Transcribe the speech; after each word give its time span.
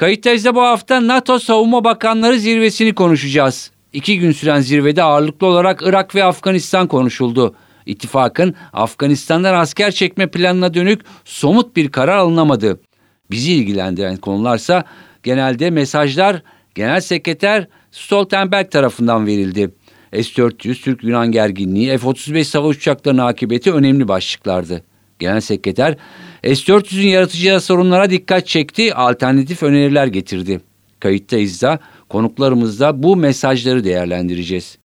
Kayıttayız'da 0.00 0.54
bu 0.54 0.62
hafta 0.62 1.06
NATO 1.06 1.38
Savunma 1.38 1.84
Bakanları 1.84 2.38
zirvesini 2.38 2.94
konuşacağız. 2.94 3.70
İki 3.92 4.18
gün 4.18 4.32
süren 4.32 4.60
zirvede 4.60 5.02
ağırlıklı 5.02 5.46
olarak 5.46 5.82
Irak 5.84 6.14
ve 6.14 6.24
Afganistan 6.24 6.86
konuşuldu. 6.86 7.54
İttifakın 7.86 8.54
Afganistan'dan 8.72 9.54
asker 9.54 9.90
çekme 9.90 10.26
planına 10.26 10.74
dönük 10.74 11.00
somut 11.24 11.76
bir 11.76 11.90
karar 11.90 12.16
alınamadı. 12.16 12.80
Bizi 13.30 13.52
ilgilendiren 13.52 14.16
konularsa 14.16 14.84
genelde 15.22 15.70
mesajlar 15.70 16.42
Genel 16.74 17.00
Sekreter 17.00 17.66
Stoltenberg 17.90 18.70
tarafından 18.70 19.26
verildi. 19.26 19.74
S-400, 20.12 20.82
Türk-Yunan 20.82 21.32
gerginliği, 21.32 21.98
F-35 21.98 22.44
savaş 22.44 22.76
uçaklarının 22.76 23.26
akıbeti 23.26 23.72
önemli 23.72 24.08
başlıklardı. 24.08 24.84
Genel 25.20 25.40
Sekreter 25.40 25.96
S-400'ün 26.42 27.08
yaratacağı 27.08 27.60
sorunlara 27.60 28.10
dikkat 28.10 28.46
çekti, 28.46 28.94
alternatif 28.94 29.62
öneriler 29.62 30.06
getirdi. 30.06 30.60
Kayıttayız 31.00 31.62
da 31.62 31.78
konuklarımızla 32.08 33.02
bu 33.02 33.16
mesajları 33.16 33.84
değerlendireceğiz. 33.84 34.78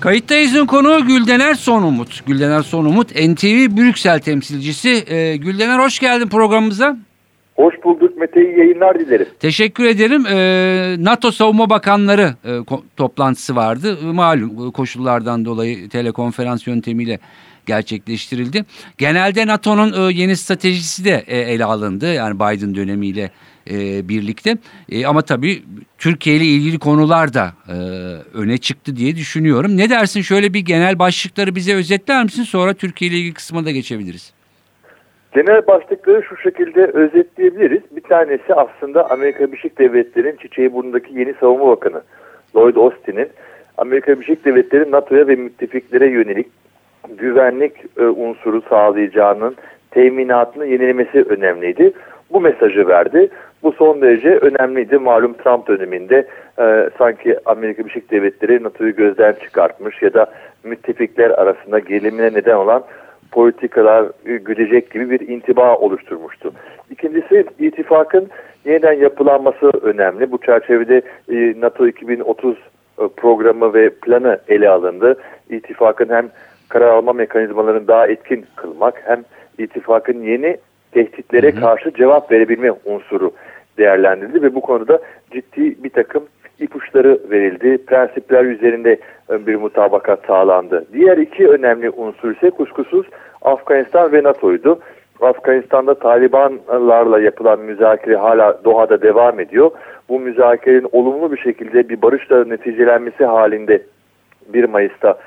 Kayıttayız'ın 0.00 0.66
konuğu 0.66 1.06
Güldener 1.06 1.54
Sonumut. 1.54 2.26
Güldener 2.26 2.62
Sonumut 2.62 3.10
NTV 3.10 3.76
Brüksel 3.76 4.20
temsilcisi. 4.20 5.04
Ee, 5.08 5.36
Güldener 5.36 5.78
hoş 5.78 5.98
geldin 5.98 6.28
programımıza. 6.28 6.96
Hoş 7.56 7.74
bulduk 7.84 8.16
Mete 8.16 8.40
iyi 8.40 8.58
yayınlar 8.58 9.00
dilerim. 9.00 9.26
Teşekkür 9.40 9.84
ederim. 9.84 10.26
Ee, 10.26 10.96
NATO 10.98 11.30
Savunma 11.30 11.70
Bakanları 11.70 12.34
e, 12.44 12.50
toplantısı 12.96 13.56
vardı. 13.56 13.98
Malum 14.02 14.70
koşullardan 14.70 15.44
dolayı 15.44 15.88
telekonferans 15.88 16.66
yöntemiyle 16.66 17.18
gerçekleştirildi. 17.68 18.64
Genelde 18.98 19.46
NATO'nun 19.46 19.92
e, 19.92 20.12
yeni 20.12 20.36
stratejisi 20.36 21.04
de 21.04 21.24
e, 21.26 21.38
ele 21.38 21.64
alındı. 21.64 22.14
Yani 22.14 22.34
Biden 22.36 22.74
dönemiyle 22.74 23.30
e, 23.70 24.08
birlikte. 24.08 24.56
Ama 25.06 25.22
tabii 25.22 25.62
Türkiye 25.98 26.36
ile 26.36 26.44
ilgili 26.44 26.78
konular 26.78 27.34
da 27.34 27.52
öne 28.34 28.58
çıktı 28.58 28.96
diye 28.96 29.16
düşünüyorum. 29.16 29.76
Ne 29.76 29.90
dersin 29.90 30.20
şöyle 30.20 30.54
bir 30.54 30.60
genel 30.60 30.98
başlıkları 30.98 31.54
bize 31.54 31.74
özetler 31.74 32.24
misin? 32.24 32.42
Sonra 32.42 32.74
Türkiye 32.74 33.10
ile 33.10 33.18
ilgili 33.18 33.34
kısmına 33.34 33.66
da 33.66 33.70
geçebiliriz. 33.70 34.32
Genel 35.34 35.66
başlıkları 35.66 36.22
şu 36.22 36.36
şekilde 36.36 36.86
özetleyebiliriz. 36.86 37.82
Bir 37.96 38.00
tanesi 38.00 38.54
aslında 38.54 39.10
Amerika 39.10 39.52
Birleşik 39.52 39.78
Devletleri'nin 39.78 40.36
çiçeği 40.36 40.72
burnundaki 40.72 41.18
yeni 41.18 41.34
savunma 41.40 41.66
bakanı 41.66 42.02
Lloyd 42.56 42.76
Austin'in 42.76 43.28
Amerika 43.78 44.20
Birleşik 44.20 44.44
Devletleri 44.44 44.90
NATO'ya 44.90 45.28
ve 45.28 45.34
müttefiklere 45.34 46.10
yönelik 46.10 46.46
güvenlik 47.18 47.72
e, 47.96 48.04
unsuru 48.04 48.62
sağlayacağının 48.62 49.56
teminatını 49.90 50.66
yenilemesi 50.66 51.22
önemliydi. 51.22 51.92
Bu 52.32 52.40
mesajı 52.40 52.88
verdi. 52.88 53.28
Bu 53.62 53.72
son 53.72 54.02
derece 54.02 54.28
önemliydi. 54.28 54.98
Malum 54.98 55.32
Trump 55.32 55.68
döneminde 55.68 56.26
e, 56.58 56.90
sanki 56.98 57.36
Amerika 57.44 57.84
Birleşik 57.84 58.10
Devletleri 58.10 58.62
NATO'yu 58.62 58.96
gözden 58.96 59.32
çıkartmış 59.32 60.02
ya 60.02 60.14
da 60.14 60.26
müttefikler 60.64 61.30
arasında 61.30 61.78
gerilimine 61.78 62.32
neden 62.32 62.56
olan 62.56 62.84
politikalar 63.32 64.06
güdecek 64.24 64.90
gibi 64.90 65.10
bir 65.10 65.28
intiba 65.28 65.76
oluşturmuştu. 65.76 66.52
İkincisi 66.90 67.44
ittifakın 67.58 68.28
yeniden 68.64 68.92
yapılanması 68.92 69.70
önemli. 69.82 70.32
Bu 70.32 70.38
çerçevede 70.38 71.02
e, 71.32 71.60
NATO 71.60 71.86
2030 71.86 72.56
e, 72.98 73.08
programı 73.16 73.74
ve 73.74 73.90
planı 73.90 74.38
ele 74.48 74.68
alındı. 74.68 75.16
İttifakın 75.50 76.08
hem 76.08 76.28
karar 76.68 76.88
alma 76.88 77.12
mekanizmalarını 77.12 77.88
daha 77.88 78.06
etkin 78.06 78.46
kılmak 78.56 79.02
hem 79.04 79.24
ittifakın 79.58 80.22
yeni 80.22 80.56
tehditlere 80.92 81.54
karşı 81.54 81.94
cevap 81.94 82.32
verebilme 82.32 82.72
unsuru 82.84 83.30
değerlendirildi 83.78 84.42
ve 84.42 84.54
bu 84.54 84.60
konuda 84.60 84.98
ciddi 85.30 85.84
bir 85.84 85.90
takım 85.90 86.24
ipuçları 86.60 87.18
verildi. 87.30 87.84
Prensipler 87.86 88.44
üzerinde 88.44 88.98
bir 89.30 89.56
mutabakat 89.56 90.26
sağlandı. 90.26 90.84
Diğer 90.92 91.16
iki 91.16 91.48
önemli 91.48 91.90
unsur 91.90 92.36
ise 92.36 92.50
kuşkusuz 92.50 93.06
Afganistan 93.42 94.12
ve 94.12 94.22
NATO'ydu. 94.22 94.80
Afganistan'da 95.20 95.94
Talibanlarla 95.94 97.20
yapılan 97.20 97.60
müzakere 97.60 98.16
hala 98.16 98.64
Doha'da 98.64 99.02
devam 99.02 99.40
ediyor. 99.40 99.70
Bu 100.08 100.20
müzakerenin 100.20 100.88
olumlu 100.92 101.32
bir 101.32 101.38
şekilde 101.38 101.88
bir 101.88 102.02
barışla 102.02 102.44
neticelenmesi 102.44 103.24
halinde 103.24 103.82
1 104.48 104.64
Mayıs'ta 104.64 105.18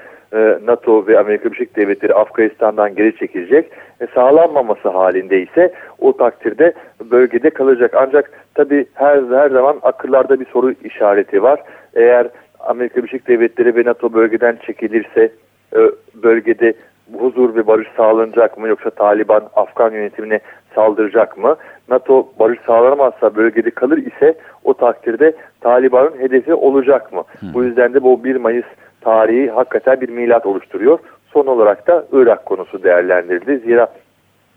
NATO 0.66 1.08
ve 1.08 1.20
Amerika 1.20 1.52
Birleşik 1.52 1.76
Devletleri 1.76 2.14
Afganistan'dan 2.14 2.96
geri 2.96 3.16
çekilecek. 3.16 3.72
E, 4.02 4.08
sağlanmaması 4.08 4.90
halinde 4.90 5.42
ise 5.42 5.74
o 6.00 6.18
takdirde 6.18 6.74
bölgede 7.12 7.50
kalacak. 7.50 7.94
Ancak 7.98 8.32
tabi 8.56 8.86
her, 8.94 9.24
her 9.24 9.50
zaman 9.50 9.80
akıllarda 9.82 10.40
bir 10.40 10.46
soru 10.46 10.74
işareti 10.84 11.44
var. 11.44 11.60
Eğer 11.96 12.28
Amerika 12.60 12.98
Birleşik 12.98 13.28
Devletleri 13.28 13.76
ve 13.76 13.84
NATO 13.86 14.14
bölgeden 14.14 14.58
çekilirse 14.66 15.32
e, 15.76 15.80
bölgede 16.24 16.74
huzur 17.20 17.56
ve 17.56 17.68
barış 17.68 17.88
sağlanacak 17.98 18.58
mı 18.58 18.68
yoksa 18.68 18.90
Taliban 18.90 19.44
Afgan 19.56 19.92
yönetimine 19.92 20.40
saldıracak 20.76 21.38
mı? 21.38 21.56
NATO 21.90 22.30
barış 22.40 22.60
sağlanamazsa 22.66 23.36
bölgede 23.36 23.72
kalır 23.72 23.98
ise 23.98 24.34
o 24.64 24.74
takdirde 24.74 25.34
Taliban'ın 25.62 26.20
hedefi 26.20 26.54
olacak 26.54 27.14
mı? 27.14 27.24
Hmm. 27.40 27.54
Bu 27.54 27.64
yüzden 27.64 27.94
de 27.94 28.04
bu 28.04 28.24
1 28.24 28.36
Mayıs 28.36 28.66
tarihi 29.02 29.50
hakikaten 29.50 30.02
bir 30.02 30.10
milat 30.10 30.46
oluşturuyor. 30.46 31.00
Son 31.34 31.46
olarak 31.46 31.88
da 31.88 32.06
Irak 32.12 32.46
konusu 32.46 32.84
değerlendirildi. 32.84 33.58
Zira 33.58 33.88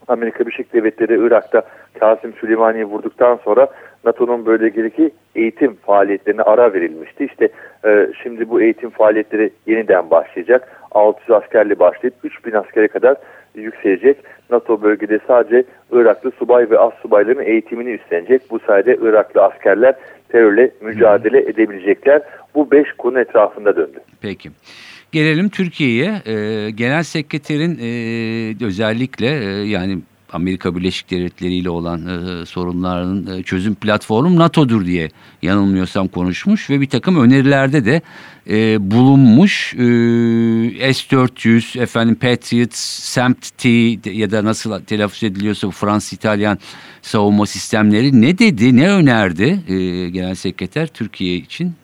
Amerika 0.08 0.46
Birleşik 0.46 0.72
Devletleri 0.72 1.26
Irak'ta 1.26 1.62
Kasım 2.00 2.32
Süleymani'yi 2.32 2.84
vurduktan 2.84 3.38
sonra 3.44 3.68
NATO'nun 4.04 4.46
bölgedeki 4.46 5.10
eğitim 5.34 5.74
faaliyetlerine 5.74 6.42
ara 6.42 6.72
verilmişti. 6.72 7.24
İşte 7.24 7.48
e, 7.84 8.08
şimdi 8.22 8.50
bu 8.50 8.60
eğitim 8.60 8.90
faaliyetleri 8.90 9.50
yeniden 9.66 10.10
başlayacak. 10.10 10.68
600 10.90 11.30
askerli 11.30 11.78
başlayıp 11.78 12.14
3000 12.24 12.52
askere 12.52 12.88
kadar 12.88 13.16
yükselecek. 13.54 14.16
NATO 14.50 14.82
bölgede 14.82 15.18
sadece 15.26 15.64
Iraklı 15.92 16.32
subay 16.38 16.70
ve 16.70 16.78
as 16.78 16.92
subayların 17.02 17.44
eğitimini 17.44 17.90
üstlenecek. 17.90 18.42
Bu 18.50 18.58
sayede 18.66 18.98
Iraklı 19.02 19.42
askerler 19.42 19.94
terörle 20.28 20.70
mücadele 20.80 21.38
edebilecekler. 21.38 22.22
Bu 22.54 22.70
beş 22.70 22.92
konu 22.98 23.20
etrafında 23.20 23.76
döndü. 23.76 23.98
Peki. 24.22 24.50
Gelelim 25.12 25.48
Türkiye'ye. 25.48 26.12
Ee, 26.26 26.70
Genel 26.70 27.02
Sekreterin 27.02 27.78
e, 27.82 28.66
özellikle 28.66 29.26
e, 29.26 29.68
yani 29.68 29.98
Amerika 30.34 30.76
Birleşik 30.76 31.10
Devletleri 31.10 31.54
ile 31.54 31.70
olan 31.70 32.06
e, 32.06 32.46
sorunların 32.46 33.38
e, 33.38 33.42
çözüm 33.42 33.74
platformu 33.74 34.38
NATO'dur 34.38 34.86
diye 34.86 35.10
yanılmıyorsam 35.42 36.08
konuşmuş 36.08 36.70
ve 36.70 36.80
bir 36.80 36.88
takım 36.88 37.20
önerilerde 37.20 37.84
de 37.84 38.02
e, 38.50 38.90
bulunmuş. 38.90 39.74
E, 39.74 39.78
S-400, 40.94 41.80
efendim 41.80 42.14
Patriot, 42.14 42.74
SAMP-T 42.74 43.68
ya 44.10 44.30
da 44.30 44.44
nasıl 44.44 44.80
telaffuz 44.80 45.22
ediliyorsa 45.22 45.70
Fransız-İtalyan 45.70 46.58
savunma 47.02 47.46
sistemleri 47.46 48.20
ne 48.20 48.38
dedi, 48.38 48.76
ne 48.76 48.90
önerdi 48.90 49.60
e, 49.68 50.08
Genel 50.10 50.34
Sekreter 50.34 50.86
Türkiye 50.86 51.36
için? 51.36 51.74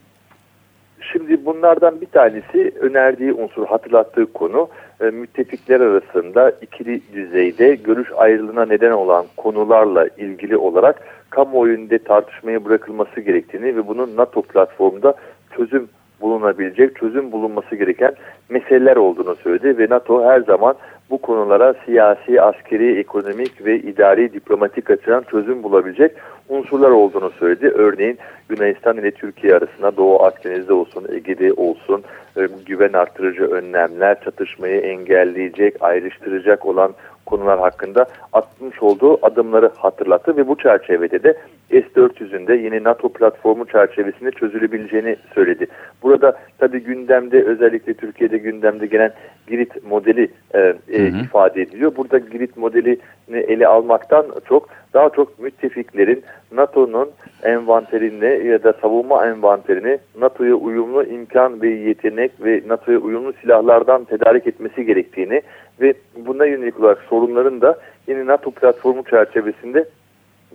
Şimdi 1.13 1.47
bunlardan 1.47 2.01
bir 2.01 2.07
tanesi 2.07 2.73
önerdiği 2.81 3.33
unsur, 3.33 3.67
hatırlattığı 3.67 4.33
konu 4.33 4.69
e, 5.01 5.05
müttefikler 5.05 5.81
arasında 5.81 6.51
ikili 6.51 7.01
düzeyde 7.15 7.75
görüş 7.75 8.09
ayrılığına 8.17 8.67
neden 8.67 8.91
olan 8.91 9.27
konularla 9.37 10.07
ilgili 10.07 10.57
olarak 10.57 11.03
kamuoyunda 11.31 11.99
tartışmaya 11.99 12.65
bırakılması 12.65 13.21
gerektiğini 13.21 13.77
ve 13.77 13.87
bunun 13.87 14.17
NATO 14.17 14.43
platformunda 14.43 15.15
çözüm 15.57 15.89
bulunabilecek, 16.21 16.97
çözüm 16.97 17.33
bulunması 17.33 17.77
gereken 17.77 18.15
meseleler 18.49 18.97
olduğunu 18.97 19.37
söyledi 19.37 19.79
ve 19.79 19.87
NATO 19.91 20.25
her 20.25 20.41
zaman 20.41 20.75
bu 21.11 21.19
konulara 21.19 21.75
siyasi, 21.85 22.43
askeri, 22.43 22.99
ekonomik 22.99 23.65
ve 23.65 23.79
idari, 23.79 24.33
diplomatik 24.33 24.91
açıdan 24.91 25.25
çözüm 25.31 25.63
bulabilecek 25.63 26.13
unsurlar 26.49 26.91
olduğunu 26.91 27.31
söyledi. 27.31 27.69
Örneğin 27.69 28.19
Yunanistan 28.51 28.97
ile 28.97 29.11
Türkiye 29.11 29.55
arasında 29.55 29.97
Doğu 29.97 30.23
Akdeniz'de 30.23 30.73
olsun, 30.73 31.07
Ege'de 31.13 31.53
olsun 31.53 32.03
e, 32.37 32.49
güven 32.67 32.93
artırıcı 32.93 33.45
önlemler, 33.45 34.21
çatışmayı 34.25 34.81
engelleyecek, 34.81 35.77
ayrıştıracak 35.81 36.67
olan 36.67 36.95
konular 37.31 37.59
hakkında 37.59 38.07
atmış 38.33 38.83
olduğu 38.83 39.27
adımları 39.27 39.71
hatırlattı 39.77 40.37
ve 40.37 40.49
bu 40.49 40.57
çerçevede 40.57 41.23
de 41.23 41.35
S-400'ün 41.71 42.47
de 42.47 42.55
yeni 42.55 42.85
NATO 42.85 43.09
platformu 43.09 43.67
çerçevesinde 43.67 44.31
çözülebileceğini 44.31 45.17
söyledi. 45.35 45.67
Burada 46.03 46.39
tabii 46.59 46.81
gündemde 46.81 47.45
özellikle 47.45 47.95
Türkiye'de 47.95 48.39
gündemde 48.39 48.87
gelen 48.87 49.13
Girit 49.47 49.85
modeli 49.91 50.29
e, 50.55 50.75
e, 50.89 51.07
ifade 51.09 51.63
ediliyor. 51.63 51.97
Burada 51.97 52.19
Girit 52.19 52.57
modelini 52.57 52.99
ele 53.33 53.67
almaktan 53.67 54.27
çok 54.49 54.69
daha 54.95 55.11
çok 55.11 55.39
müttefiklerin 55.39 56.23
NATO'nun 56.53 57.11
envanterini 57.43 58.47
ya 58.47 58.63
da 58.63 58.73
savunma 58.73 59.27
envanterini 59.27 59.99
NATO'ya 60.21 60.55
uyumlu 60.55 61.05
imkan 61.05 61.63
ve 61.63 61.69
yetenek 61.69 62.33
ve 62.45 62.63
NATO'ya 62.69 62.99
uyumlu 62.99 63.33
silahlardan 63.33 64.05
tedarik 64.05 64.47
etmesi 64.47 64.85
gerektiğini 64.85 65.43
ve 65.81 65.95
buna 66.17 66.47
yönelik 66.47 66.81
olarak 66.81 66.99
sorunların 67.09 67.61
da 67.61 67.79
yeni 68.07 68.27
NATO 68.27 68.51
platformu 68.51 69.05
çerçevesinde 69.05 69.85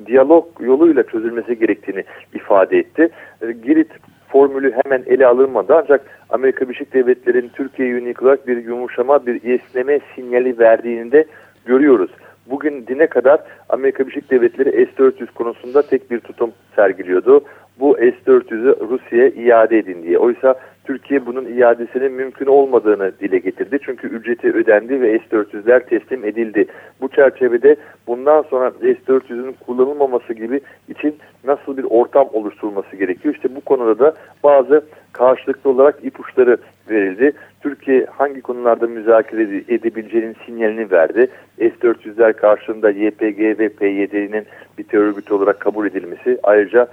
diyalog 0.05 0.45
yoluyla 0.59 1.03
çözülmesi 1.03 1.59
gerektiğini 1.59 2.03
ifade 2.33 2.77
etti. 2.77 3.09
E, 3.41 3.51
Girit 3.51 3.91
formülü 4.27 4.73
hemen 4.83 5.03
ele 5.07 5.27
alınmadı 5.27 5.75
ancak 5.75 6.01
Amerika 6.29 6.69
Birleşik 6.69 6.93
Devletleri'nin 6.93 7.49
Türkiye'ye 7.49 7.93
yönelik 7.93 8.23
olarak 8.23 8.47
bir 8.47 8.65
yumuşama, 8.65 9.25
bir 9.25 9.43
esneme 9.43 9.99
sinyali 10.15 10.59
verdiğini 10.59 11.11
de 11.11 11.25
görüyoruz. 11.65 12.11
Bugün 12.49 12.87
dine 12.87 13.07
kadar 13.07 13.39
Amerika 13.69 14.07
Birleşik 14.07 14.31
Devletleri 14.31 14.69
S-400 14.85 15.33
konusunda 15.33 15.81
tek 15.81 16.11
bir 16.11 16.19
tutum 16.19 16.51
sergiliyordu. 16.75 17.43
Bu 17.79 17.97
S-400'ü 17.97 18.89
Rusya'ya 18.89 19.29
iade 19.29 19.77
edin 19.77 20.03
diye. 20.03 20.17
Oysa 20.17 20.55
Türkiye 20.85 21.25
bunun 21.25 21.45
iadesinin 21.45 22.11
mümkün 22.11 22.45
olmadığını 22.45 23.11
dile 23.19 23.37
getirdi. 23.37 23.79
Çünkü 23.85 24.07
ücreti 24.07 24.53
ödendi 24.53 25.01
ve 25.01 25.19
S-400'ler 25.19 25.85
teslim 25.85 26.25
edildi. 26.25 26.65
Bu 27.01 27.07
çerçevede 27.07 27.75
bundan 28.07 28.41
sonra 28.41 28.71
S-400'ün 28.71 29.55
kullanılmaması 29.65 30.33
gibi 30.33 30.61
için 30.89 31.15
nasıl 31.43 31.77
bir 31.77 31.83
ortam 31.83 32.29
oluşturulması 32.33 32.95
gerekiyor? 32.95 33.35
İşte 33.35 33.55
bu 33.55 33.61
konuda 33.61 33.99
da 33.99 34.13
bazı 34.43 34.85
karşılıklı 35.13 35.69
olarak 35.69 35.95
ipuçları 36.03 36.57
verildi. 36.89 37.31
Türkiye 37.61 38.05
hangi 38.05 38.41
konularda 38.41 38.87
müzakere 38.87 39.43
edebileceğinin 39.69 40.35
sinyalini 40.45 40.91
verdi. 40.91 41.27
S-400'ler 41.57 42.33
karşılığında 42.33 42.89
YPG 42.89 43.59
ve 43.59 43.69
PYD'nin 43.69 44.45
bir 44.77 44.83
terör 44.83 45.03
örgütü 45.03 45.33
olarak 45.33 45.59
kabul 45.59 45.87
edilmesi 45.87 46.39
ayrıca 46.43 46.87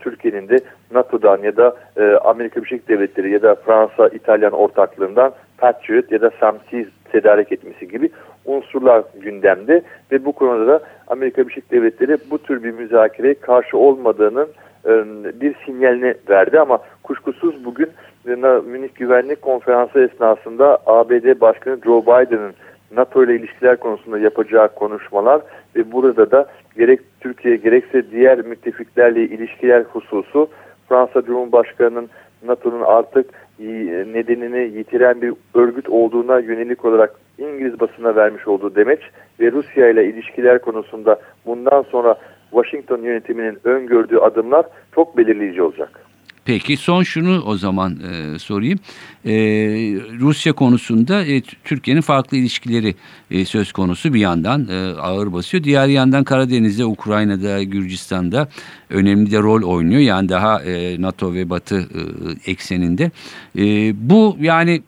Türkiye'nin 0.00 0.48
de 0.48 0.60
NATO'dan 0.94 1.38
ya 1.42 1.56
da 1.56 1.76
e, 1.96 2.02
Amerika 2.04 2.60
Birleşik 2.60 2.88
Devletleri 2.88 3.30
ya 3.30 3.42
da 3.42 3.54
Fransa, 3.54 4.08
İtalyan 4.08 4.52
ortaklığından 4.52 5.32
Patriot 5.58 6.12
ya 6.12 6.20
da 6.20 6.30
SAMSIZ 6.40 6.86
tedarik 7.12 7.52
etmesi 7.52 7.88
gibi 7.88 8.10
unsurlar 8.44 9.02
gündemde 9.20 9.82
ve 10.12 10.24
bu 10.24 10.32
konuda 10.32 10.66
da 10.66 10.80
Amerika 11.06 11.42
Birleşik 11.42 11.70
Devletleri 11.70 12.16
bu 12.30 12.38
tür 12.38 12.62
bir 12.62 12.70
müzakereye 12.70 13.34
karşı 13.34 13.78
olmadığının 13.78 14.48
e, 14.86 14.90
bir 15.40 15.54
sinyalini 15.66 16.14
verdi. 16.28 16.60
Ama 16.60 16.78
kuşkusuz 17.02 17.64
bugün 17.64 17.90
e, 18.28 18.34
Münih 18.66 18.94
Güvenlik 18.94 19.42
Konferansı 19.42 20.00
esnasında 20.00 20.78
ABD 20.86 21.40
Başkanı 21.40 21.78
Joe 21.84 22.02
Biden'ın 22.02 22.54
NATO 22.96 23.24
ile 23.24 23.36
ilişkiler 23.36 23.76
konusunda 23.76 24.18
yapacağı 24.18 24.74
konuşmalar 24.74 25.40
ve 25.76 25.92
burada 25.92 26.30
da 26.30 26.46
gerek 26.76 27.00
Türkiye 27.20 27.56
gerekse 27.56 28.10
diğer 28.10 28.38
müttefiklerle 28.38 29.22
ilişkiler 29.22 29.82
hususu 29.82 30.48
Fransa 30.88 31.22
Cumhurbaşkanı'nın 31.22 32.08
NATO'nun 32.46 32.82
artık 32.82 33.30
nedenini 34.12 34.78
yitiren 34.78 35.22
bir 35.22 35.34
örgüt 35.54 35.88
olduğuna 35.88 36.38
yönelik 36.38 36.84
olarak 36.84 37.14
İngiliz 37.38 37.80
basına 37.80 38.16
vermiş 38.16 38.48
olduğu 38.48 38.74
demeç 38.74 39.00
ve 39.40 39.52
Rusya 39.52 39.88
ile 39.88 40.04
ilişkiler 40.06 40.58
konusunda 40.58 41.20
bundan 41.46 41.82
sonra 41.82 42.16
Washington 42.50 43.02
yönetiminin 43.02 43.58
öngördüğü 43.64 44.18
adımlar 44.18 44.66
çok 44.94 45.16
belirleyici 45.16 45.62
olacak. 45.62 46.07
Peki 46.48 46.76
son 46.76 47.02
şunu 47.02 47.42
o 47.46 47.56
zaman 47.56 47.98
e, 48.00 48.38
sorayım. 48.38 48.78
E, 49.24 49.32
Rusya 50.20 50.52
konusunda 50.52 51.24
e, 51.24 51.40
Türkiye'nin 51.64 52.00
farklı 52.00 52.36
ilişkileri 52.36 52.94
e, 53.30 53.44
söz 53.44 53.72
konusu 53.72 54.14
bir 54.14 54.20
yandan 54.20 54.68
e, 54.68 55.00
ağır 55.00 55.32
basıyor. 55.32 55.64
Diğer 55.64 55.88
yandan 55.88 56.24
Karadeniz'de, 56.24 56.84
Ukrayna'da, 56.84 57.62
Gürcistan'da 57.62 58.48
önemli 58.90 59.30
de 59.30 59.38
rol 59.38 59.62
oynuyor. 59.62 60.00
Yani 60.00 60.28
daha 60.28 60.62
e, 60.62 61.02
NATO 61.02 61.34
ve 61.34 61.50
Batı 61.50 61.78
e, 61.78 62.50
ekseninde. 62.50 63.10
E, 63.58 63.64
bu 64.10 64.36
yani 64.40 64.82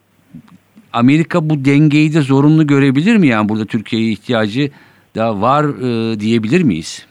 Amerika 0.93 1.49
bu 1.49 1.65
dengeyi 1.65 2.13
de 2.13 2.21
zorunlu 2.21 2.67
görebilir 2.67 3.17
mi? 3.17 3.27
Yani 3.27 3.49
burada 3.49 3.65
Türkiye'ye 3.65 4.11
ihtiyacı 4.11 4.71
da 5.15 5.41
var 5.41 5.65
e, 5.65 6.19
diyebilir 6.19 6.61
miyiz? 6.61 7.05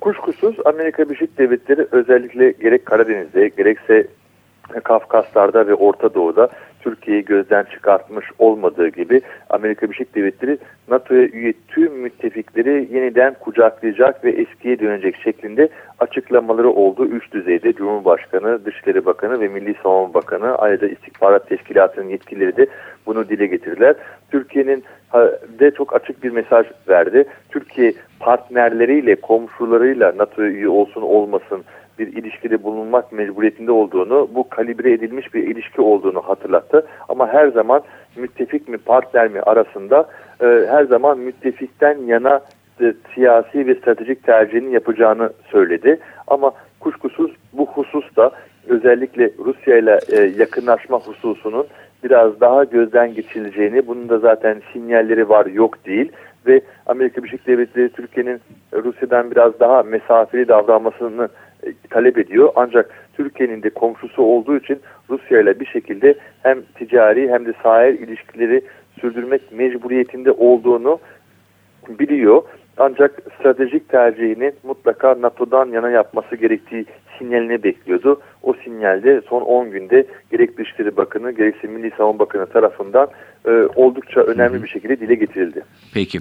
Kuşkusuz 0.00 0.56
Amerika 0.64 1.08
Birleşik 1.08 1.38
Devletleri 1.38 1.86
özellikle 1.92 2.50
gerek 2.50 2.86
Karadeniz'de 2.86 3.48
gerekse 3.48 4.06
Kafkaslar'da 4.84 5.66
ve 5.66 5.74
Orta 5.74 6.14
Doğu'da 6.14 6.48
Türkiye'yi 6.80 7.24
gözden 7.24 7.64
çıkartmış 7.64 8.26
olmadığı 8.38 8.88
gibi 8.88 9.20
Amerika 9.50 9.86
Birleşik 9.86 10.14
Devletleri 10.14 10.58
NATO'ya 10.88 11.26
üye 11.26 11.52
tüm 11.68 11.92
müttefikleri 11.92 12.88
yeniden 12.92 13.34
kucaklayacak 13.40 14.24
ve 14.24 14.30
eskiye 14.30 14.78
dönecek 14.78 15.16
şeklinde 15.16 15.68
açıklamaları 15.98 16.70
oldu. 16.70 17.06
Üç 17.06 17.32
düzeyde 17.32 17.72
Cumhurbaşkanı, 17.72 18.64
Dışişleri 18.64 19.06
Bakanı 19.06 19.40
ve 19.40 19.48
Milli 19.48 19.74
Savunma 19.82 20.14
Bakanı 20.14 20.54
ayrıca 20.54 20.88
İstihbarat 20.88 21.48
Teşkilatı'nın 21.48 22.08
yetkilileri 22.08 22.56
de 22.56 22.66
bunu 23.06 23.28
dile 23.28 23.46
getirdiler. 23.46 23.94
Türkiye'nin 24.30 24.84
de 25.60 25.70
çok 25.70 25.94
açık 25.96 26.22
bir 26.22 26.30
mesaj 26.30 26.66
verdi. 26.88 27.24
Türkiye 27.50 27.92
partnerleriyle, 28.20 29.16
komşularıyla 29.16 30.14
NATO'ya 30.18 30.48
üye 30.48 30.68
olsun 30.68 31.02
olmasın 31.02 31.64
bir 31.98 32.06
ilişkide 32.06 32.62
bulunmak 32.62 33.12
mecburiyetinde 33.12 33.72
olduğunu, 33.72 34.28
bu 34.34 34.48
kalibre 34.48 34.92
edilmiş 34.92 35.34
bir 35.34 35.42
ilişki 35.42 35.80
olduğunu 35.80 36.20
hatırlattı. 36.20 36.86
Ama 37.08 37.28
her 37.28 37.48
zaman 37.48 37.82
müttefik 38.16 38.68
mi 38.68 38.78
partner 38.78 39.28
mi 39.28 39.40
arasında 39.40 40.08
e, 40.40 40.46
her 40.46 40.84
zaman 40.84 41.18
müttefikten 41.18 41.98
yana 42.06 42.40
e, 42.80 42.94
siyasi 43.14 43.66
ve 43.66 43.74
stratejik 43.74 44.24
tercihini 44.24 44.74
yapacağını 44.74 45.30
söyledi. 45.50 45.98
Ama 46.26 46.52
kuşkusuz 46.80 47.30
bu 47.52 47.66
hususta 47.66 48.30
özellikle 48.68 49.30
Rusya 49.38 49.78
ile 49.78 49.98
e, 50.12 50.20
yakınlaşma 50.20 50.98
hususunun 50.98 51.66
biraz 52.04 52.40
daha 52.40 52.64
gözden 52.64 53.14
geçirileceğini, 53.14 53.86
bunun 53.86 54.08
da 54.08 54.18
zaten 54.18 54.62
sinyalleri 54.72 55.28
var 55.28 55.46
yok 55.46 55.86
değil 55.86 56.12
ve 56.46 56.60
Amerika 56.86 57.22
Birleşik 57.22 57.46
Devletleri 57.46 57.88
Türkiye'nin 57.88 58.40
Rusya'dan 58.72 59.30
biraz 59.30 59.60
daha 59.60 59.82
mesafeli 59.82 60.48
davranmasını 60.48 61.28
e, 61.66 61.72
talep 61.90 62.18
ediyor. 62.18 62.52
Ancak 62.56 63.08
Türkiye'nin 63.12 63.62
de 63.62 63.70
komşusu 63.70 64.22
olduğu 64.22 64.56
için 64.56 64.80
Rusya 65.10 65.40
ile 65.40 65.60
bir 65.60 65.66
şekilde 65.66 66.14
hem 66.42 66.62
ticari 66.62 67.30
hem 67.30 67.46
de 67.46 67.52
sahil 67.62 67.98
ilişkileri 67.98 68.62
sürdürmek 69.00 69.52
mecburiyetinde 69.52 70.32
olduğunu 70.32 70.98
biliyor. 71.88 72.42
Ancak 72.78 73.22
stratejik 73.38 73.88
tercihini 73.88 74.52
mutlaka 74.62 75.16
NATO'dan 75.22 75.66
yana 75.66 75.90
yapması 75.90 76.36
gerektiği 76.36 76.86
sinyalini 77.18 77.62
bekliyordu. 77.62 78.20
O 78.42 78.54
sinyalde 78.64 79.22
son 79.28 79.42
10 79.42 79.70
günde 79.70 80.06
gerek 80.30 80.58
Dışişleri 80.58 80.96
Bakanı 80.96 81.32
gerekse 81.32 81.68
Milli 81.68 81.92
Savunma 81.96 82.18
Bakanı 82.18 82.46
tarafından 82.46 83.08
e, 83.46 83.50
oldukça 83.50 84.20
önemli 84.20 84.62
bir 84.62 84.68
şekilde 84.68 85.00
dile 85.00 85.14
getirildi. 85.14 85.62
Peki. 85.94 86.18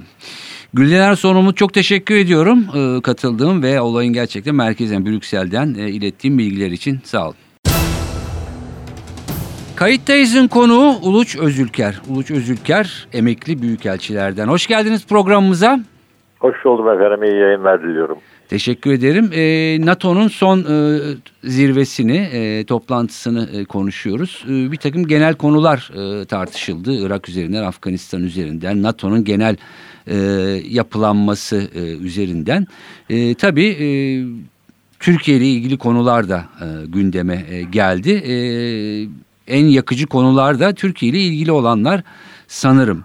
Güldener 0.73 1.15
Sorumlu 1.15 1.55
çok 1.55 1.73
teşekkür 1.73 2.15
ediyorum 2.15 2.59
e, 2.75 3.01
katıldığım 3.01 3.63
ve 3.63 3.81
olayın 3.81 4.13
gerçekten 4.13 4.55
merkezden 4.55 5.05
Brüksel'den 5.05 5.75
e, 5.79 5.89
ilettiğim 5.89 6.37
bilgiler 6.37 6.71
için 6.71 6.99
sağ 7.03 7.25
olun. 7.25 7.35
Kayıttayız'ın 9.75 10.47
konuğu 10.47 10.95
Uluç 11.03 11.37
Özülker. 11.37 12.01
Uluç 12.09 12.31
Özülker 12.31 13.07
emekli 13.13 13.61
büyükelçilerden. 13.61 14.47
Hoş 14.47 14.67
geldiniz 14.67 15.07
programımıza. 15.07 15.79
Hoş 16.39 16.65
buldum 16.65 16.89
efendim. 16.89 17.23
İyi 17.23 17.41
yayınlar 17.41 17.83
diliyorum. 17.83 18.17
Teşekkür 18.49 18.91
ederim. 18.91 19.29
E, 19.33 19.85
NATO'nun 19.85 20.27
son 20.27 20.59
e, 20.59 20.99
zirvesini, 21.43 22.17
e, 22.17 22.63
toplantısını 22.63 23.49
e, 23.53 23.65
konuşuyoruz. 23.65 24.45
E, 24.49 24.71
bir 24.71 24.77
takım 24.77 25.07
genel 25.07 25.33
konular 25.33 25.91
e, 25.95 26.25
tartışıldı. 26.25 26.93
Irak 27.05 27.29
üzerinden, 27.29 27.63
Afganistan 27.63 28.23
üzerinden, 28.23 28.83
NATO'nun 28.83 29.23
genel 29.23 29.55
e, 30.07 30.15
yapılanması 30.69 31.69
e, 31.75 31.97
üzerinden. 31.97 32.67
E, 33.09 33.33
tabii 33.33 33.67
e, 33.67 33.87
Türkiye 34.99 35.37
ile 35.37 35.45
ilgili 35.45 35.77
konular 35.77 36.29
da 36.29 36.45
e, 36.61 36.65
gündeme 36.87 37.45
e, 37.49 37.61
geldi. 37.61 38.11
E, 38.11 38.35
en 39.47 39.65
yakıcı 39.65 40.07
konular 40.07 40.59
da 40.59 40.73
Türkiye 40.73 41.11
ile 41.11 41.19
ilgili 41.19 41.51
olanlar 41.51 42.03
sanırım. 42.47 43.03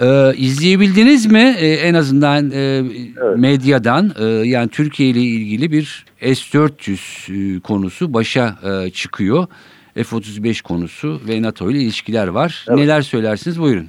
Ee, 0.00 0.32
izleyebildiniz 0.36 1.32
mi 1.32 1.54
ee, 1.60 1.66
en 1.66 1.94
azından 1.94 2.50
e, 2.50 2.82
evet. 3.22 3.36
medyadan 3.36 4.10
e, 4.20 4.24
yani 4.24 4.68
Türkiye 4.68 5.08
ile 5.08 5.18
ilgili 5.18 5.72
bir 5.72 6.04
S-400 6.20 7.56
e, 7.56 7.60
konusu 7.60 8.14
başa 8.14 8.54
e, 8.64 8.90
çıkıyor. 8.90 9.46
F-35 9.94 10.62
konusu 10.62 11.20
ve 11.28 11.42
NATO 11.42 11.70
ile 11.70 11.78
ilişkiler 11.78 12.28
var. 12.28 12.66
Evet. 12.68 12.78
Neler 12.78 13.00
söylersiniz 13.00 13.60
buyurun. 13.60 13.86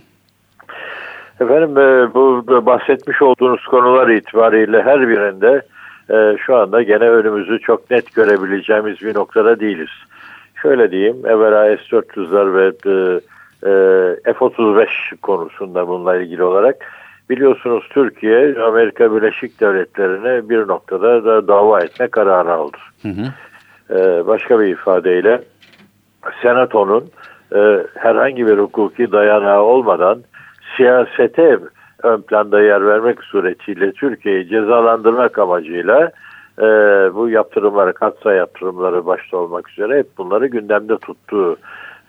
Efendim 1.42 1.78
e, 1.78 2.14
bu 2.14 2.46
bahsetmiş 2.66 3.22
olduğunuz 3.22 3.66
konular 3.66 4.10
itibariyle 4.10 4.82
her 4.82 5.10
birinde 5.10 5.62
e, 6.10 6.38
şu 6.46 6.56
anda 6.56 6.82
gene 6.82 7.10
önümüzü 7.10 7.60
çok 7.60 7.92
net 7.92 8.16
görebileceğimiz 8.16 9.02
bir 9.02 9.16
noktada 9.16 9.60
değiliz. 9.60 9.90
Şöyle 10.62 10.92
diyeyim, 10.92 11.18
evvela 11.26 11.78
S-400'ler 11.78 12.56
ve 12.56 12.72
e, 13.64 13.70
F-35 14.34 14.88
konusunda 15.22 15.88
bununla 15.88 16.16
ilgili 16.16 16.44
olarak 16.44 16.76
biliyorsunuz 17.30 17.84
Türkiye 17.90 18.62
Amerika 18.62 19.16
Birleşik 19.16 19.62
Devletleri'ne 19.62 20.50
bir 20.50 20.68
noktada 20.68 21.26
da 21.26 21.48
dava 21.48 21.82
etme 21.82 22.08
kararı 22.08 22.54
aldı. 22.54 22.78
Hı 23.02 23.08
hı. 23.08 23.34
Başka 24.28 24.60
bir 24.60 24.68
ifadeyle 24.68 25.42
Senato'nun 26.42 27.04
herhangi 27.96 28.48
bir 28.48 28.58
hukuki 28.58 29.12
dayanağı 29.12 29.62
olmadan 29.62 30.24
siyasete 30.78 31.60
ön 32.04 32.22
planda 32.22 32.62
yer 32.62 32.86
vermek 32.86 33.24
suretiyle 33.24 33.92
Türkiye'yi 33.92 34.48
cezalandırmak 34.48 35.40
amacıyla 35.40 36.12
e, 36.60 36.66
bu 37.16 37.30
yaptırımları, 37.30 37.94
katsa 37.94 38.34
yaptırımları 38.34 39.06
başta 39.06 39.38
olmak 39.38 39.70
üzere 39.70 39.98
hep 39.98 40.18
bunları 40.18 40.48
gündemde 40.48 40.98
tuttuğu 40.98 41.58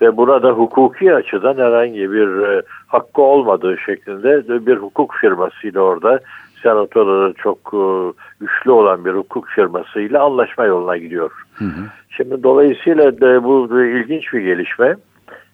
ve 0.01 0.17
burada 0.17 0.51
hukuki 0.51 1.15
açıdan 1.15 1.57
herhangi 1.57 2.13
bir 2.13 2.43
e, 2.43 2.63
hakkı 2.87 3.23
olmadığı 3.23 3.79
şeklinde 3.79 4.67
bir 4.67 4.77
hukuk 4.77 5.15
firmasıyla 5.15 5.81
orada 5.81 6.21
senatoda 6.63 7.33
çok 7.33 7.59
e, 7.59 7.83
güçlü 8.41 8.71
olan 8.71 9.05
bir 9.05 9.13
hukuk 9.13 9.49
firmasıyla 9.49 10.23
anlaşma 10.23 10.65
yoluna 10.65 10.97
gidiyor. 10.97 11.31
Hı 11.55 11.65
hı. 11.65 11.81
Şimdi 12.11 12.43
dolayısıyla 12.43 13.21
de 13.21 13.45
bu 13.45 13.81
ilginç 13.83 14.33
bir 14.33 14.41
gelişme 14.41 14.97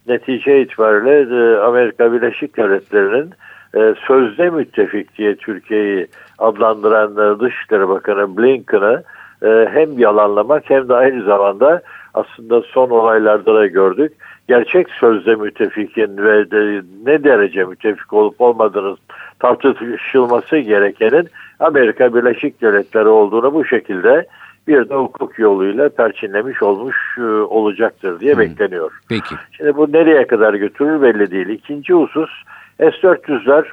netice 0.08 0.62
itibariyle 0.62 1.36
e, 1.36 1.58
Amerika 1.58 2.12
Birleşik 2.12 2.56
Devletleri'nin 2.56 3.30
e, 3.74 3.94
sözde 4.06 4.50
müttefik 4.50 5.18
diye 5.18 5.36
Türkiye'yi 5.36 6.06
adlandıran 6.38 7.12
e, 7.12 7.40
Dışişleri 7.40 7.88
Bakanı 7.88 8.36
Blinken'ı 8.36 9.02
hem 9.72 9.98
yalanlamak 9.98 10.70
hem 10.70 10.88
de 10.88 10.94
aynı 10.94 11.24
zamanda 11.24 11.82
aslında 12.14 12.62
son 12.62 12.90
olaylarda 12.90 13.54
da 13.54 13.66
gördük. 13.66 14.12
Gerçek 14.48 14.90
sözde 14.90 15.34
müttefikin 15.34 16.16
ve 16.16 16.50
de 16.50 16.82
ne 17.06 17.24
derece 17.24 17.64
müttefik 17.64 18.12
olup 18.12 18.40
olmadığını 18.40 18.96
tartışılması 19.38 20.58
gerekenin 20.58 21.28
Amerika 21.60 22.14
Birleşik 22.14 22.62
Devletleri 22.62 23.08
olduğunu 23.08 23.54
bu 23.54 23.64
şekilde 23.64 24.26
bir 24.68 24.88
de 24.88 24.94
hukuk 24.94 25.38
yoluyla 25.38 25.88
perçinlemiş 25.88 26.62
olmuş 26.62 26.96
e, 27.18 27.22
olacaktır 27.22 28.20
diye 28.20 28.32
hmm. 28.32 28.40
bekleniyor. 28.40 28.92
Peki. 29.08 29.34
Şimdi 29.52 29.76
bu 29.76 29.92
nereye 29.92 30.26
kadar 30.26 30.54
götürür 30.54 31.02
belli 31.02 31.30
değil. 31.30 31.48
İkinci 31.48 31.92
husus 31.92 32.30
S-400'ler 32.78 33.64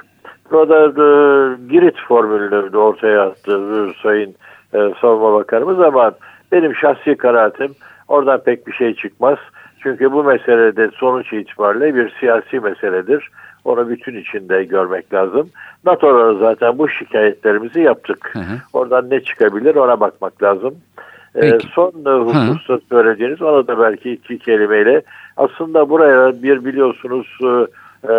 burada 0.50 0.86
e, 0.86 1.06
Girit 1.70 1.96
formülünü 2.08 2.72
de 2.72 2.78
ortaya 2.78 3.22
attı 3.22 3.52
e, 3.52 4.02
Sayın 4.02 4.34
e, 4.74 4.78
Savunma 5.00 5.32
Bakanımız 5.32 5.80
ama 5.80 6.12
benim 6.52 6.74
şahsi 6.74 7.16
kanaatim 7.16 7.74
oradan 8.08 8.42
pek 8.44 8.66
bir 8.66 8.72
şey 8.72 8.94
çıkmaz. 8.94 9.38
Çünkü 9.84 10.12
bu 10.12 10.24
meselede 10.24 10.90
sonuç 10.94 11.32
itibariyle 11.32 11.94
bir 11.94 12.14
siyasi 12.20 12.60
meseledir. 12.60 13.30
Onu 13.64 13.88
bütün 13.88 14.16
içinde 14.16 14.64
görmek 14.64 15.14
lazım. 15.14 15.50
NATO'da 15.84 16.34
zaten 16.34 16.78
bu 16.78 16.88
şikayetlerimizi 16.88 17.80
yaptık. 17.80 18.30
Hı 18.32 18.38
hı. 18.38 18.56
Oradan 18.72 19.10
ne 19.10 19.20
çıkabilir 19.20 19.74
ona 19.74 20.00
bakmak 20.00 20.42
lazım. 20.42 20.74
Ee, 21.42 21.58
son 21.74 21.92
e, 22.06 22.10
hususta 22.10 22.78
söylediğiniz 22.88 23.42
ona 23.42 23.66
da 23.66 23.78
belki 23.78 24.10
iki 24.12 24.38
kelimeyle 24.38 25.02
aslında 25.36 25.88
buraya 25.88 26.42
bir 26.42 26.64
biliyorsunuz 26.64 27.38
e, 27.42 27.46
e, 28.08 28.14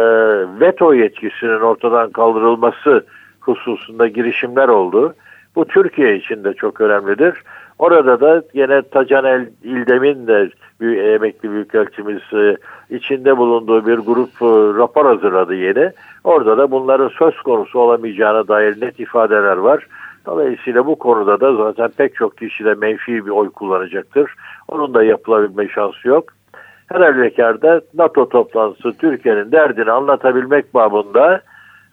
veto 0.59 0.93
yetkisinin 0.93 1.59
ortadan 1.59 2.11
kaldırılması 2.11 3.05
hususunda 3.39 4.07
girişimler 4.07 4.67
oldu. 4.67 5.13
Bu 5.55 5.65
Türkiye 5.65 6.15
için 6.15 6.43
de 6.43 6.53
çok 6.53 6.81
önemlidir. 6.81 7.43
Orada 7.79 8.19
da 8.19 8.43
yine 8.53 8.81
Tacan 8.81 9.47
İldem'in 9.63 10.27
de 10.27 10.49
bir 10.81 10.97
emekli 10.97 11.51
büyükelçimiz 11.51 12.21
e, 12.33 12.57
içinde 12.89 13.37
bulunduğu 13.37 13.85
bir 13.85 13.97
grup 13.97 14.29
e, 14.41 14.79
rapor 14.79 15.05
hazırladı 15.05 15.55
yeni. 15.55 15.91
Orada 16.23 16.57
da 16.57 16.71
bunların 16.71 17.07
söz 17.07 17.37
konusu 17.41 17.79
olamayacağına 17.79 18.47
dair 18.47 18.81
net 18.81 18.99
ifadeler 18.99 19.57
var. 19.57 19.87
Dolayısıyla 20.25 20.85
bu 20.85 20.95
konuda 20.95 21.39
da 21.39 21.55
zaten 21.55 21.89
pek 21.97 22.15
çok 22.15 22.37
kişi 22.37 22.65
de 22.65 22.73
menfi 22.73 23.25
bir 23.25 23.31
oy 23.31 23.49
kullanacaktır. 23.49 24.35
Onun 24.67 24.93
da 24.93 25.03
yapılabilme 25.03 25.67
şansı 25.67 26.07
yok. 26.07 26.23
Her 26.87 27.01
halükarda 27.01 27.81
NATO 27.93 28.29
toplantısı 28.29 28.97
Türkiye'nin 28.97 29.51
derdini 29.51 29.91
anlatabilmek 29.91 30.73
babında 30.73 31.41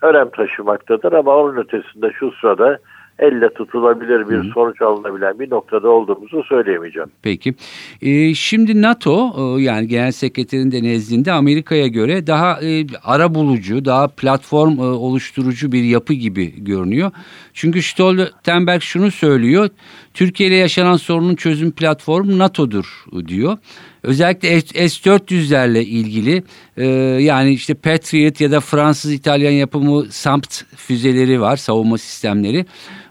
önem 0.02 0.30
taşımaktadır 0.30 1.12
ama 1.12 1.36
onun 1.36 1.56
ötesinde 1.56 2.12
şu 2.12 2.30
sırada 2.30 2.78
elle 3.18 3.54
tutulabilir 3.54 4.30
bir 4.30 4.36
Hı. 4.36 4.52
sonuç 4.54 4.82
alınabilen 4.82 5.38
bir 5.38 5.50
noktada 5.50 5.88
olduğumuzu 5.88 6.42
söyleyemeyeceğim. 6.42 7.08
Peki. 7.22 7.54
Ee, 8.02 8.34
şimdi 8.34 8.82
NATO 8.82 9.32
e, 9.38 9.62
yani 9.62 9.88
Genel 9.88 10.12
Sekreterin 10.12 10.72
de 10.72 10.82
nezdinde 10.82 11.32
Amerika'ya 11.32 11.86
göre 11.86 12.26
daha 12.26 12.62
e, 12.62 12.86
ara 13.04 13.34
bulucu, 13.34 13.84
daha 13.84 14.08
platform 14.08 14.78
e, 14.78 14.82
oluşturucu 14.82 15.72
bir 15.72 15.84
yapı 15.84 16.14
gibi 16.14 16.64
görünüyor. 16.64 17.10
Çünkü 17.54 17.82
Stoltenberg 17.82 18.82
şunu 18.82 19.10
söylüyor. 19.10 19.68
Türkiye 20.14 20.48
ile 20.48 20.56
yaşanan 20.56 20.96
sorunun 20.96 21.34
çözüm 21.34 21.70
platformu 21.70 22.38
NATO'dur 22.38 23.04
diyor. 23.28 23.58
Özellikle 24.02 24.60
S-400'lerle 24.60 25.80
ilgili 25.80 26.42
e, 26.76 26.86
yani 27.22 27.52
işte 27.52 27.74
Patriot 27.74 28.40
ya 28.40 28.50
da 28.50 28.60
Fransız-İtalyan 28.60 29.52
yapımı 29.52 30.04
SAMPT 30.04 30.64
füzeleri 30.76 31.40
var 31.40 31.56
savunma 31.56 31.98
sistemleri. 31.98 32.66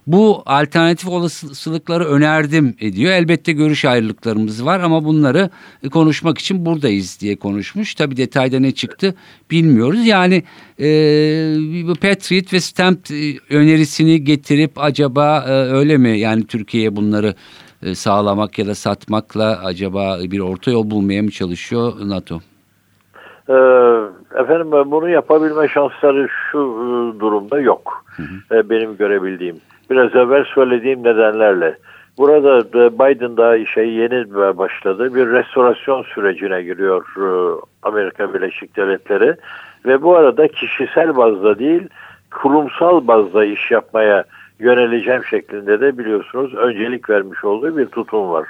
Bu 0.08 0.43
alternatif 0.46 1.10
olasılıkları 1.10 2.05
önerdim 2.05 2.75
diyor. 2.96 3.12
Elbette 3.12 3.51
görüş 3.51 3.86
ayrılıklarımız 3.86 4.65
var 4.65 4.79
ama 4.79 5.03
bunları 5.03 5.50
konuşmak 5.91 6.38
için 6.38 6.65
buradayız 6.65 7.22
diye 7.22 7.36
konuşmuş. 7.36 7.96
Tabi 7.96 8.17
detayda 8.17 8.60
ne 8.60 8.72
çıktı 8.72 9.15
bilmiyoruz. 9.51 10.08
Yani 10.08 10.43
e, 10.79 10.86
Patriot 12.01 12.53
ve 12.53 12.60
Stamp 12.60 13.12
e, 13.12 13.55
önerisini 13.55 14.24
getirip 14.24 14.72
acaba 14.77 15.46
e, 15.48 15.51
öyle 15.51 15.98
mi 15.98 16.20
yani 16.20 16.48
Türkiye'ye 16.48 16.96
bunları 16.96 17.36
e, 17.84 17.96
sağlamak 17.96 18.60
ya 18.60 18.67
da 18.67 18.75
satmakla 18.75 19.62
acaba 19.65 20.17
bir 20.22 20.39
orta 20.39 20.72
yol 20.72 20.91
bulmaya 20.91 21.22
mı 21.22 21.31
çalışıyor 21.31 21.93
NATO? 22.05 22.41
Ee, 23.50 23.53
efendim 24.41 24.72
bunu 24.72 25.10
yapabilme 25.10 25.67
şansları 25.67 26.27
şu 26.51 26.58
e, 26.58 27.20
durumda 27.20 27.60
yok. 27.60 28.05
Hı 28.05 28.24
hı. 28.24 28.70
Benim 28.70 28.98
görebildiğim. 28.98 29.55
Biraz 29.91 30.15
evvel 30.15 30.43
söylediğim 30.43 31.03
nedenlerle. 31.03 31.77
Burada 32.17 32.63
Biden 32.91 33.38
daha 33.38 33.55
işe 33.55 33.81
yeni 33.81 34.33
başladı. 34.33 35.15
Bir 35.15 35.27
restorasyon 35.27 36.03
sürecine 36.03 36.62
giriyor 36.62 37.05
e, 37.17 37.25
Amerika 37.83 38.33
Birleşik 38.33 38.77
Devletleri. 38.77 39.36
Ve 39.86 40.01
bu 40.01 40.15
arada 40.15 40.48
kişisel 40.48 41.17
bazda 41.17 41.60
değil 41.60 41.89
kurumsal 42.31 43.07
bazda 43.07 43.45
iş 43.45 43.71
yapmaya 43.71 44.24
yöneleceğim 44.60 45.24
şeklinde 45.25 45.81
de 45.81 45.98
biliyorsunuz 45.98 46.53
öncelik 46.53 47.10
vermiş 47.10 47.43
olduğu 47.43 47.77
bir 47.77 47.86
tutum 47.86 48.31
var. 48.31 48.48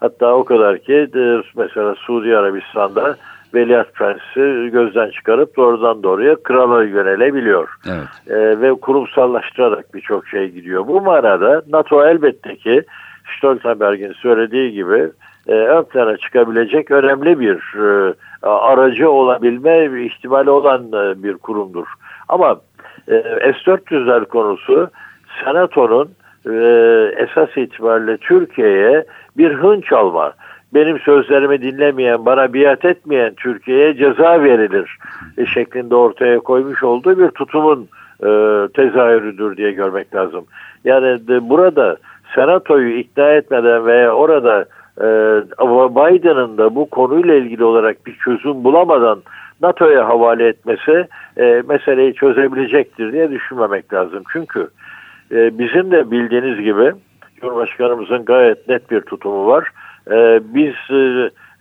Hatta 0.00 0.34
o 0.34 0.44
kadar 0.44 0.78
ki 0.78 1.08
mesela 1.56 1.94
Suudi 1.94 2.36
Arabistan'da 2.36 3.16
Veliaht 3.54 3.94
Prensi 3.94 4.70
gözden 4.70 5.10
çıkarıp 5.10 5.56
doğrudan 5.56 6.02
doğruya 6.02 6.36
krala 6.42 6.84
yönelebiliyor. 6.84 7.68
Evet. 7.86 8.38
E, 8.38 8.60
ve 8.60 8.74
kurumsallaştırarak 8.74 9.94
birçok 9.94 10.28
şey 10.28 10.48
gidiyor. 10.48 10.86
Bu 10.86 11.00
manada 11.00 11.62
NATO 11.70 12.06
elbette 12.06 12.56
ki 12.56 12.82
Stoltenberg'in 13.38 14.12
söylediği 14.12 14.72
gibi 14.72 15.10
e, 15.48 15.52
ön 15.52 15.82
plana 15.82 16.16
çıkabilecek 16.16 16.90
önemli 16.90 17.40
bir 17.40 17.74
e, 17.78 18.14
aracı 18.46 19.10
olabilme 19.10 20.04
ihtimali 20.04 20.50
olan 20.50 20.82
e, 20.92 21.22
bir 21.22 21.34
kurumdur. 21.34 21.86
Ama 22.28 22.60
e, 23.08 23.14
S-400'ler 23.52 24.24
konusu 24.24 24.90
Senato'nun 25.44 26.10
e, 26.46 26.54
esas 27.16 27.56
itibariyle 27.56 28.16
Türkiye'ye 28.16 29.04
bir 29.36 29.54
hınç 29.54 29.92
alma, 29.92 30.32
benim 30.74 30.98
sözlerimi 30.98 31.62
dinlemeyen, 31.62 32.26
bana 32.26 32.54
biat 32.54 32.84
etmeyen 32.84 33.34
Türkiye'ye 33.34 33.96
ceza 33.96 34.42
verilir 34.42 34.98
e, 35.38 35.46
şeklinde 35.46 35.94
ortaya 35.94 36.38
koymuş 36.38 36.82
olduğu 36.82 37.18
bir 37.18 37.28
tutumun 37.28 37.88
e, 38.20 38.28
tezahürüdür 38.74 39.56
diye 39.56 39.72
görmek 39.72 40.14
lazım. 40.14 40.44
Yani 40.84 41.28
de, 41.28 41.48
burada 41.48 41.96
Senato'yu 42.34 42.98
ikna 42.98 43.30
etmeden 43.30 43.86
veya 43.86 44.12
orada 44.12 44.64
e, 44.98 45.06
Biden'ın 45.96 46.58
da 46.58 46.74
bu 46.74 46.90
konuyla 46.90 47.34
ilgili 47.34 47.64
olarak 47.64 48.06
bir 48.06 48.16
çözüm 48.24 48.64
bulamadan 48.64 49.22
NATO'ya 49.62 50.08
havale 50.08 50.48
etmesi 50.48 51.06
e, 51.36 51.62
meseleyi 51.68 52.14
çözebilecektir 52.14 53.12
diye 53.12 53.30
düşünmemek 53.30 53.92
lazım. 53.92 54.22
Çünkü 54.32 54.68
e, 55.32 55.58
bizim 55.58 55.90
de 55.90 56.10
bildiğiniz 56.10 56.60
gibi 56.60 56.92
Cumhurbaşkanımızın 57.40 58.24
gayet 58.24 58.68
net 58.68 58.90
bir 58.90 59.00
tutumu 59.00 59.46
var. 59.46 59.68
E, 60.10 60.40
biz 60.54 60.74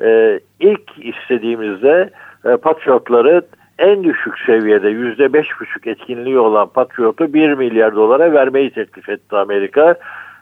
e, 0.02 0.40
ilk 0.60 0.92
istediğimizde 0.98 2.10
e, 2.46 2.58
Patriotları 2.58 3.42
en 3.80 4.04
düşük 4.04 4.40
seviyede 4.40 4.90
yüzde 4.90 5.34
beş 5.34 5.48
buçuk 5.60 5.88
etkinliği 5.88 6.40
olan 6.40 6.68
Patriot'u 6.68 7.34
1 7.34 7.54
milyar 7.54 7.96
dolara 7.96 8.34
vermeyi 8.34 8.72
teklif 8.72 9.10
etti 9.10 9.36
Amerika. 9.36 9.96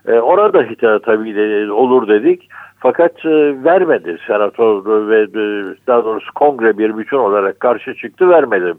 E, 0.07 0.13
orada 0.13 0.61
hita 0.61 0.99
tabii 0.99 1.35
de, 1.35 1.71
olur 1.71 2.07
dedik. 2.07 2.49
Fakat 2.79 3.25
e, 3.25 3.63
vermedi 3.63 4.17
senato 4.27 4.83
ve 4.85 5.21
e, 5.21 5.41
daha 5.87 6.05
doğrusu 6.05 6.33
kongre 6.33 6.77
bir 6.77 6.97
bütün 6.97 7.17
olarak 7.17 7.59
karşı 7.59 7.95
çıktı 7.95 8.29
vermedi. 8.29 8.73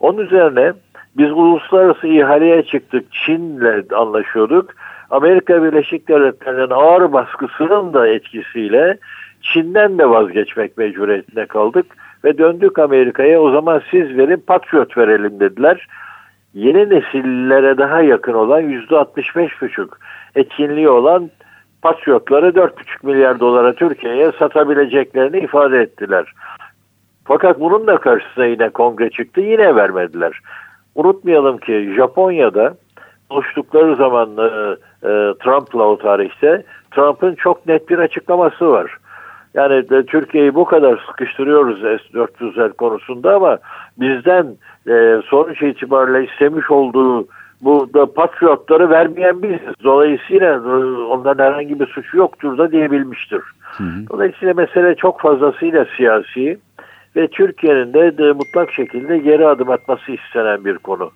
Onun 0.00 0.18
üzerine 0.18 0.72
biz 1.16 1.30
uluslararası 1.32 2.06
ihaleye 2.06 2.62
çıktık. 2.62 3.12
Çin'le 3.12 3.84
anlaşıyorduk. 3.94 4.70
Amerika 5.10 5.62
Birleşik 5.62 6.08
Devletleri'nin 6.08 6.70
ağır 6.70 7.12
baskısının 7.12 7.92
da 7.92 8.08
etkisiyle 8.08 8.98
Çin'den 9.42 9.98
de 9.98 10.10
vazgeçmek 10.10 10.78
mecburiyetinde 10.78 11.46
kaldık 11.46 11.86
ve 12.24 12.38
döndük 12.38 12.78
Amerika'ya 12.78 13.40
o 13.40 13.50
zaman 13.50 13.82
siz 13.90 14.18
verin 14.18 14.44
Patriot 14.46 14.98
verelim 14.98 15.40
dediler. 15.40 15.86
Yeni 16.54 16.90
nesillere 16.90 17.78
daha 17.78 18.00
yakın 18.02 18.34
olan 18.34 18.62
%65,5 18.62 19.88
etkinliği 20.34 20.88
olan 20.88 21.30
Patriotları 21.82 22.48
4,5 22.48 22.70
milyar 23.02 23.40
dolara 23.40 23.74
Türkiye'ye 23.74 24.32
satabileceklerini 24.38 25.38
ifade 25.38 25.80
ettiler. 25.80 26.32
Fakat 27.24 27.60
bunun 27.60 27.86
da 27.86 27.96
karşısına 27.96 28.46
yine 28.46 28.68
kongre 28.68 29.10
çıktı 29.10 29.40
yine 29.40 29.76
vermediler. 29.76 30.40
Unutmayalım 30.94 31.58
ki 31.58 31.92
Japonya'da 31.96 32.74
buluştukları 33.30 33.96
zaman 33.96 34.30
e, 34.38 34.76
e, 35.08 35.10
Trump'la 35.44 35.82
o 35.82 35.98
tarihte 35.98 36.62
Trump'ın 36.90 37.34
çok 37.34 37.66
net 37.66 37.88
bir 37.88 37.98
açıklaması 37.98 38.70
var. 38.70 38.96
Yani 39.54 39.90
de, 39.90 40.06
Türkiye'yi 40.06 40.54
bu 40.54 40.64
kadar 40.64 41.04
sıkıştırıyoruz 41.06 41.80
S-400'ler 41.80 42.72
konusunda 42.72 43.34
ama 43.34 43.58
bizden 44.00 44.46
e, 44.88 45.22
sonuç 45.26 45.62
itibariyle 45.62 46.32
istemiş 46.32 46.70
olduğu 46.70 47.26
bu 47.60 47.94
da 47.94 48.12
patriotları 48.12 48.90
vermeyen 48.90 49.42
biziz. 49.42 49.74
Dolayısıyla 49.84 50.54
e, 50.54 50.68
onların 51.02 51.44
herhangi 51.44 51.80
bir 51.80 51.86
suçu 51.86 52.16
yoktur 52.16 52.58
da 52.58 52.72
diyebilmiştir. 52.72 53.42
Hı 53.60 53.84
hı. 53.84 54.08
Dolayısıyla 54.10 54.54
mesele 54.54 54.94
çok 54.94 55.20
fazlasıyla 55.20 55.86
siyasi 55.96 56.58
ve 57.16 57.28
Türkiye'nin 57.28 57.94
de, 57.94 58.18
de 58.18 58.32
mutlak 58.32 58.72
şekilde 58.72 59.18
geri 59.18 59.46
adım 59.46 59.70
atması 59.70 60.12
istenen 60.12 60.64
bir 60.64 60.78
konu. 60.78 61.10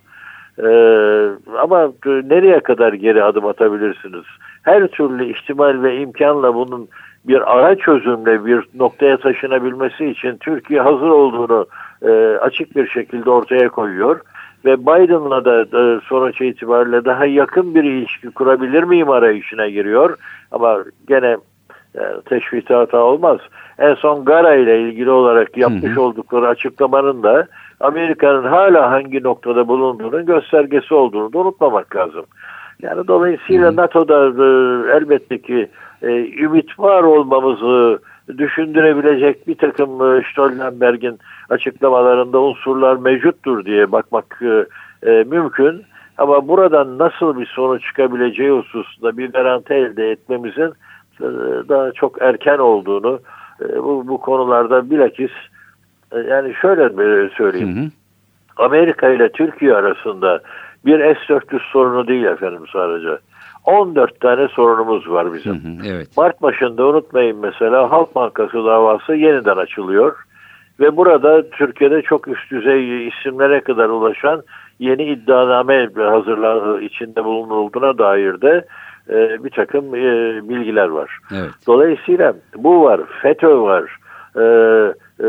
Ee, 0.62 1.30
ama 1.58 1.92
nereye 2.04 2.60
kadar 2.60 2.92
geri 2.92 3.24
adım 3.24 3.46
atabilirsiniz? 3.46 4.24
Her 4.62 4.86
türlü 4.86 5.32
ihtimal 5.32 5.82
ve 5.82 5.96
imkanla 5.96 6.54
bunun 6.54 6.88
bir 7.24 7.56
ara 7.56 7.76
çözümle 7.76 8.44
bir 8.44 8.64
noktaya 8.74 9.16
taşınabilmesi 9.16 10.06
için 10.06 10.36
Türkiye 10.36 10.80
hazır 10.80 11.08
olduğunu 11.08 11.66
e, 12.02 12.10
açık 12.40 12.76
bir 12.76 12.88
şekilde 12.88 13.30
ortaya 13.30 13.68
koyuyor. 13.68 14.20
Ve 14.64 14.80
Biden'la 14.80 15.44
da 15.44 15.60
e, 15.62 16.00
sonuç 16.00 16.40
itibariyle 16.40 17.04
daha 17.04 17.26
yakın 17.26 17.74
bir 17.74 17.84
ilişki 17.84 18.30
kurabilir 18.30 18.82
miyim 18.82 19.10
arayışına 19.10 19.68
giriyor. 19.68 20.16
Ama 20.52 20.78
gene 21.08 21.36
e, 21.94 22.02
teşvite 22.24 22.74
hata 22.74 22.98
olmaz. 22.98 23.38
En 23.78 23.94
son 23.94 24.24
Gara 24.24 24.54
ile 24.54 24.80
ilgili 24.80 25.10
olarak 25.10 25.56
yapmış 25.56 25.90
hı 25.90 25.94
hı. 25.94 26.00
oldukları 26.00 26.48
açıklamanın 26.48 27.22
da 27.22 27.46
Amerika'nın 27.80 28.44
hala 28.44 28.90
hangi 28.90 29.22
noktada 29.22 29.68
bulunduğunun 29.68 30.26
göstergesi 30.26 30.94
olduğunu 30.94 31.32
da 31.32 31.38
unutmamak 31.38 31.96
lazım. 31.96 32.24
Yani 32.82 33.08
dolayısıyla 33.08 33.76
NATO'da 33.76 34.26
e, 34.26 34.46
elbette 34.96 35.38
ki 35.42 35.68
e, 36.02 36.08
ümit 36.44 36.78
var 36.78 37.02
olmamızı 37.02 37.98
düşündürebilecek 38.38 39.48
bir 39.48 39.54
takım 39.54 39.90
e, 39.90 40.22
Stoltenberg'in 40.32 41.18
açıklamalarında 41.50 42.40
unsurlar 42.40 42.96
mevcuttur 42.96 43.64
diye 43.64 43.92
bakmak 43.92 44.42
e, 44.42 44.66
e, 45.10 45.24
mümkün. 45.24 45.82
Ama 46.18 46.48
buradan 46.48 46.98
nasıl 46.98 47.40
bir 47.40 47.46
sonuç 47.46 47.84
çıkabileceği 47.86 48.50
hususunda 48.50 49.16
bir 49.16 49.32
garanti 49.32 49.74
elde 49.74 50.10
etmemizin 50.10 50.72
e, 51.20 51.26
daha 51.68 51.92
çok 51.92 52.22
erken 52.22 52.58
olduğunu 52.58 53.20
e, 53.60 53.82
bu, 53.82 54.08
bu 54.08 54.20
konularda 54.20 54.90
bilakis 54.90 55.30
yani 56.28 56.54
şöyle 56.54 57.28
söyleyeyim. 57.28 57.76
Hı 57.76 57.80
hı. 57.80 57.90
Amerika 58.56 59.08
ile 59.08 59.32
Türkiye 59.32 59.74
arasında 59.74 60.40
bir 60.86 60.98
S-400 60.98 61.60
sorunu 61.72 62.08
değil 62.08 62.24
efendim 62.24 62.62
sadece. 62.72 63.18
14 63.64 64.20
tane 64.20 64.48
sorunumuz 64.48 65.10
var 65.10 65.34
bizim. 65.34 65.54
Hı 65.54 65.68
hı, 65.68 65.94
evet. 65.94 66.08
Mart 66.16 66.42
başında 66.42 66.86
unutmayın 66.86 67.38
mesela 67.38 67.90
Halk 67.90 68.14
Bankası 68.14 68.64
davası 68.64 69.14
yeniden 69.14 69.56
açılıyor. 69.56 70.16
Ve 70.80 70.96
burada 70.96 71.50
Türkiye'de 71.50 72.02
çok 72.02 72.28
üst 72.28 72.50
düzey 72.50 73.08
isimlere 73.08 73.60
kadar 73.60 73.88
ulaşan 73.88 74.42
yeni 74.78 75.04
iddianame 75.04 75.88
hazırlar 75.96 76.80
içinde 76.80 77.24
bulunulduğuna 77.24 77.98
dair 77.98 78.40
de 78.40 78.64
e, 79.08 79.44
bir 79.44 79.50
takım 79.50 79.94
e, 79.94 80.40
bilgiler 80.48 80.88
var. 80.88 81.18
Evet. 81.32 81.50
Dolayısıyla 81.66 82.34
bu 82.56 82.84
var, 82.84 83.00
FETÖ 83.22 83.60
var, 83.60 83.96
e, 84.36 84.42
e, 85.20 85.28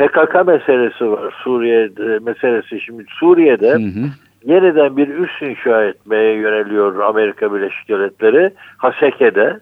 PKK 0.00 0.46
meselesi 0.46 1.10
var, 1.10 1.34
Suriye 1.44 1.90
meselesi. 2.20 2.80
Şimdi 2.80 3.04
Suriye'de 3.20 3.70
hı 3.70 3.76
hı 3.76 4.06
yeniden 4.44 4.96
bir 4.96 5.08
üs 5.08 5.42
inşa 5.42 5.84
etmeye 5.84 6.34
yöneliyor 6.34 6.98
Amerika 6.98 7.54
Birleşik 7.54 7.88
Devletleri. 7.88 8.50
Haseke'de. 8.76 9.60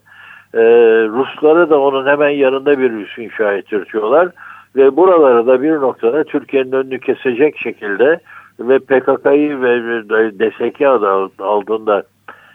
Ee, 0.54 0.60
Rusları 1.08 1.70
da 1.70 1.80
onun 1.80 2.06
hemen 2.06 2.28
yanında 2.28 2.78
bir 2.78 2.90
üs 2.90 3.18
inşa 3.18 3.52
ettirtiyorlar. 3.52 4.28
Ve 4.76 4.96
buraları 4.96 5.46
da 5.46 5.62
bir 5.62 5.72
noktada 5.72 6.24
Türkiye'nin 6.24 6.72
önünü 6.72 7.00
kesecek 7.00 7.58
şekilde 7.58 8.20
ve 8.60 8.78
PKK'yı 8.78 9.62
ve 9.62 10.02
DSK 10.38 10.82
adı 10.82 11.28
aldığında 11.38 12.02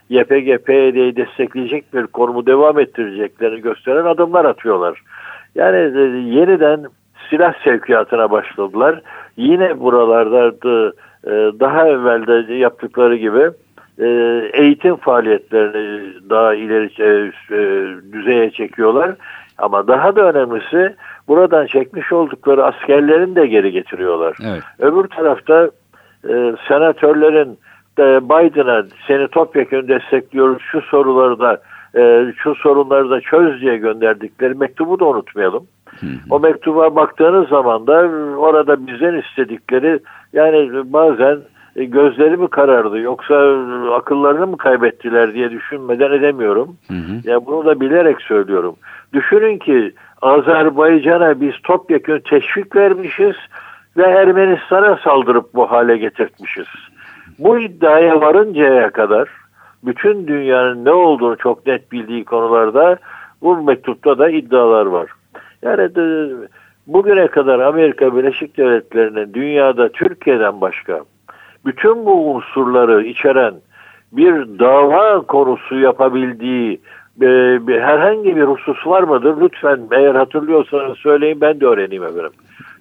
YPG, 0.10 0.65
PYD'yi 0.65 1.15
destekleyecek 1.15 1.93
bir 1.93 2.08
konumu 2.08 2.46
devam 2.46 2.80
ettireceklerini 2.80 3.62
gösteren 3.62 4.06
adımlar 4.06 4.46
atıyorlar. 4.46 5.02
Yani 5.56 5.78
e, 5.78 6.02
yeniden 6.39 6.86
silah 7.29 7.53
sevkiyatına 7.63 8.31
başladılar. 8.31 9.01
Yine 9.38 9.79
buralarda 9.79 10.47
e, 11.25 11.59
daha 11.59 11.88
evvelde 11.88 12.53
yaptıkları 12.53 13.15
gibi 13.15 13.49
e, 13.99 14.07
eğitim 14.53 14.95
faaliyetlerini 14.95 16.13
daha 16.29 16.55
ileri 16.55 16.86
e, 16.99 17.31
düzeye 18.13 18.51
çekiyorlar. 18.51 19.15
Ama 19.57 19.88
daha 19.88 20.15
da 20.15 20.21
önemlisi 20.21 20.95
buradan 21.27 21.67
çekmiş 21.67 22.12
oldukları 22.12 22.65
askerlerini 22.65 23.36
de 23.36 23.47
geri 23.47 23.71
getiriyorlar. 23.71 24.38
Evet. 24.43 24.63
Öbür 24.79 25.07
tarafta 25.07 25.69
senatörlerin 26.67 27.59
Biden'a 27.99 28.86
seni 29.07 29.27
topyekun 29.27 29.88
destekliyoruz 29.88 30.62
şu 30.71 30.81
soruları 30.81 31.39
da 31.39 31.62
şu 32.38 32.55
sorunları 32.55 33.09
da 33.09 33.21
çöz 33.21 33.62
diye 33.62 33.77
gönderdikleri 33.77 34.53
mektubu 34.53 34.99
da 34.99 35.05
unutmayalım. 35.05 35.67
O 36.29 36.39
mektuba 36.39 36.95
baktığınız 36.95 37.49
zaman 37.49 37.88
da 37.88 37.93
orada 38.38 38.88
bizden 38.88 39.21
istedikleri 39.21 39.99
yani 40.34 40.71
bazen 40.93 41.38
e, 41.75 41.84
gözleri 41.84 42.38
mi 42.38 42.47
karardı 42.47 42.99
yoksa 42.99 43.36
akıllarını 43.95 44.47
mı 44.47 44.58
kaybettiler 44.58 45.34
diye 45.34 45.51
düşünmeden 45.51 46.12
edemiyorum. 46.12 46.75
Hı 46.88 46.93
hı. 46.93 47.29
Ya 47.29 47.45
bunu 47.45 47.65
da 47.65 47.79
bilerek 47.79 48.21
söylüyorum. 48.21 48.75
Düşünün 49.13 49.58
ki 49.58 49.93
Azerbaycan'a 50.21 51.41
biz 51.41 51.53
topyekun 51.63 52.19
teşvik 52.19 52.75
vermişiz 52.75 53.36
ve 53.97 54.03
Ermenistan'a 54.03 54.99
saldırıp 55.03 55.53
bu 55.53 55.71
hale 55.71 55.97
getirtmişiz. 55.97 56.67
Bu 57.39 57.60
iddiaya 57.60 58.21
varıncaya 58.21 58.89
kadar 58.89 59.29
bütün 59.84 60.27
dünyanın 60.27 60.86
ne 60.86 60.91
olduğunu 60.91 61.38
çok 61.38 61.67
net 61.67 61.91
bildiği 61.91 62.25
konularda 62.25 62.97
bu 63.41 63.58
mektupta 63.58 64.17
da 64.17 64.29
iddialar 64.29 64.86
var. 64.86 65.10
Yani 65.65 65.89
bugüne 66.88 67.28
kadar 67.28 67.60
Amerika 67.60 68.17
Birleşik 68.17 68.58
Devletleri'nin 68.58 69.34
dünyada 69.34 69.89
Türkiye'den 69.89 70.62
başka 70.62 71.02
bütün 71.65 72.06
bu 72.06 72.36
unsurları 72.36 73.04
içeren 73.04 73.54
bir 74.12 74.60
dava 74.60 75.21
konusu 75.21 75.80
yapabildiği 75.80 76.80
e, 77.21 77.28
bir, 77.67 77.82
herhangi 77.82 78.36
bir 78.36 78.43
husus 78.43 78.88
var 78.88 79.04
mıdır? 79.04 79.41
Lütfen 79.41 79.80
eğer 79.91 80.15
hatırlıyorsanız 80.15 80.97
söyleyin 80.97 81.41
ben 81.41 81.60
de 81.60 81.65
öğreneyim 81.65 82.04
efendim. 82.04 82.32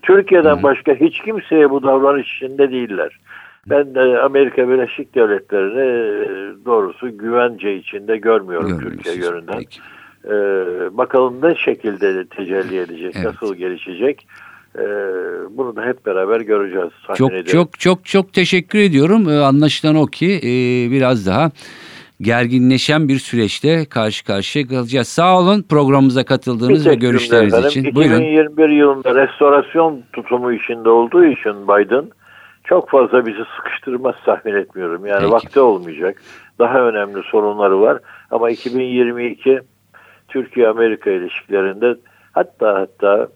Türkiye'den 0.02 0.62
başka 0.62 0.94
hiç 0.94 1.20
kimseye 1.20 1.70
bu 1.70 1.82
davranış 1.82 2.36
içinde 2.36 2.70
değiller. 2.70 3.18
Ben 3.66 3.94
de 3.94 4.18
Amerika 4.20 4.68
Birleşik 4.68 5.14
Devletleri'ni 5.14 5.80
e, 5.80 6.64
doğrusu 6.64 7.18
güvence 7.18 7.76
içinde 7.76 8.16
görmüyorum 8.16 8.80
Türkiye 8.80 9.14
yönünden. 9.14 9.58
Peki. 9.58 9.80
Ee, 10.24 10.30
bakalım 10.96 11.38
ne 11.42 11.54
şekilde 11.54 12.26
tecelli 12.26 12.78
edecek, 12.78 13.14
evet. 13.16 13.26
nasıl 13.26 13.54
gelişecek. 13.54 14.26
Ee, 14.78 14.82
bunu 15.50 15.76
da 15.76 15.82
hep 15.82 16.06
beraber 16.06 16.40
göreceğiz. 16.40 16.90
Çok 17.14 17.30
ederim. 17.30 17.44
çok 17.44 17.80
çok 17.80 18.04
çok 18.04 18.32
teşekkür 18.32 18.78
ediyorum. 18.78 19.28
Ee, 19.28 19.38
anlaşılan 19.38 19.96
o 19.96 20.06
ki 20.06 20.40
e, 20.42 20.50
biraz 20.90 21.26
daha 21.26 21.50
gerginleşen 22.20 23.08
bir 23.08 23.18
süreçte 23.18 23.84
karşı 23.84 24.24
karşıya 24.24 24.66
kalacağız. 24.66 25.08
Sağ 25.08 25.38
olun 25.38 25.62
programımıza 25.62 26.24
katıldığınız 26.24 26.86
ve 26.86 26.94
görüşleriniz 26.94 27.54
efendim. 27.54 27.70
için. 27.70 27.84
2021 27.84 28.56
Buyurun. 28.56 28.72
yılında 28.72 29.14
restorasyon 29.14 30.02
tutumu 30.12 30.52
içinde 30.52 30.88
olduğu 30.88 31.24
için 31.24 31.68
Biden 31.68 32.04
çok 32.64 32.90
fazla 32.90 33.26
bizi 33.26 33.42
sıkıştırmaz 33.56 34.14
tahmin 34.24 34.54
etmiyorum. 34.54 35.06
Yani 35.06 35.20
Peki. 35.20 35.32
vakti 35.32 35.60
olmayacak. 35.60 36.22
Daha 36.58 36.78
önemli 36.78 37.22
sorunları 37.22 37.80
var. 37.80 37.98
Ama 38.30 38.50
2022 38.50 39.60
Türkiye-Amerika 40.32 41.10
ilişkilerinde 41.10 41.94
hatta 42.32 42.74
hatta 42.74 43.28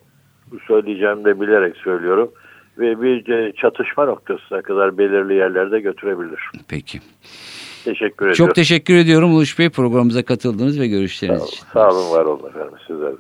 bu 0.53 0.59
söyleyeceğim 0.67 1.25
de 1.25 1.41
bilerek 1.41 1.77
söylüyorum 1.77 2.33
ve 2.79 3.03
bir 3.03 3.29
e, 3.29 3.53
çatışma 3.53 4.05
noktasına 4.05 4.63
kadar 4.63 4.99
belirli 4.99 5.35
yerlerde 5.35 5.81
götürebilir. 5.81 6.41
Peki. 6.69 6.99
Teşekkür 7.85 8.27
ediyorum. 8.27 8.35
Çok 8.35 8.55
teşekkür 8.55 8.95
ediyorum 8.95 9.35
Uluş 9.35 9.59
Bey 9.59 9.71
programımıza 9.71 10.25
katıldığınız 10.25 10.81
ve 10.81 10.87
görüşleriniz 10.89 11.41
Sağ 11.41 11.47
için. 11.47 11.67
sağ 11.73 11.89
olun 11.89 12.11
var 12.11 12.25
olun 12.25 12.49
efendim 12.49 12.73
sizler 12.87 13.13
de. 13.13 13.17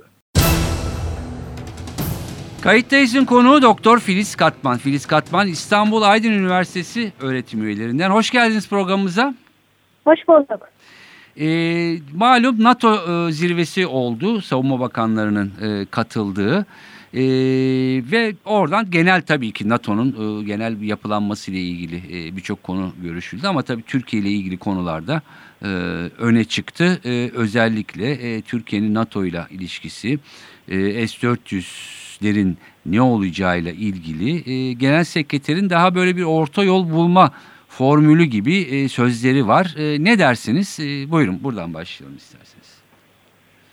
Kayıttayız'ın 2.62 3.24
konuğu 3.24 3.62
Doktor 3.62 3.98
Filiz 3.98 4.36
Katman. 4.36 4.78
Filiz 4.78 5.06
Katman 5.06 5.48
İstanbul 5.48 6.02
Aydın 6.02 6.30
Üniversitesi 6.32 7.12
öğretim 7.22 7.62
üyelerinden. 7.62 8.10
Hoş 8.10 8.30
geldiniz 8.30 8.68
programımıza. 8.70 9.34
Hoş 10.04 10.28
bulduk. 10.28 10.60
Ee, 11.40 11.98
malum 12.14 12.62
NATO 12.64 13.28
e, 13.28 13.32
zirvesi 13.32 13.86
oldu. 13.86 14.40
Savunma 14.40 14.80
Bakanlarının 14.80 15.52
e, 15.62 15.86
katıldığı. 15.90 16.66
Ee, 17.14 17.22
ve 18.12 18.34
oradan 18.44 18.90
genel 18.90 19.22
tabii 19.22 19.52
ki 19.52 19.68
NATO'nun 19.68 20.40
e, 20.40 20.44
genel 20.44 20.82
yapılanması 20.82 21.50
ile 21.50 21.60
ilgili 21.60 21.96
e, 21.96 22.36
birçok 22.36 22.62
konu 22.62 22.92
görüşüldü. 23.02 23.46
Ama 23.46 23.62
tabii 23.62 23.82
Türkiye 23.82 24.22
ile 24.22 24.30
ilgili 24.30 24.56
konularda 24.56 25.22
e, 25.62 25.66
öne 26.18 26.44
çıktı. 26.44 27.00
E, 27.04 27.30
özellikle 27.34 28.10
e, 28.10 28.42
Türkiye'nin 28.42 28.94
NATO 28.94 29.24
ile 29.24 29.44
ilişkisi, 29.50 30.18
e, 30.68 31.08
S-400'lerin 31.08 32.54
ne 32.86 33.00
olacağıyla 33.00 33.72
ilgili 33.72 34.50
e, 34.50 34.72
genel 34.72 35.04
sekreterin 35.04 35.70
daha 35.70 35.94
böyle 35.94 36.16
bir 36.16 36.22
orta 36.22 36.64
yol 36.64 36.90
bulma 36.90 37.32
formülü 37.78 38.24
gibi 38.24 38.56
e, 38.56 38.88
sözleri 38.88 39.48
var. 39.48 39.74
E, 39.78 40.04
ne 40.04 40.18
dersiniz? 40.18 40.80
E, 40.80 41.10
buyurun 41.10 41.40
buradan 41.44 41.74
başlayalım 41.74 42.16
isterseniz. 42.16 42.82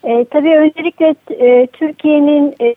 E, 0.04 0.26
tabii 0.26 0.58
öncelikle 0.58 1.16
e, 1.30 1.68
Türkiye'nin 1.68 2.56
e, 2.62 2.76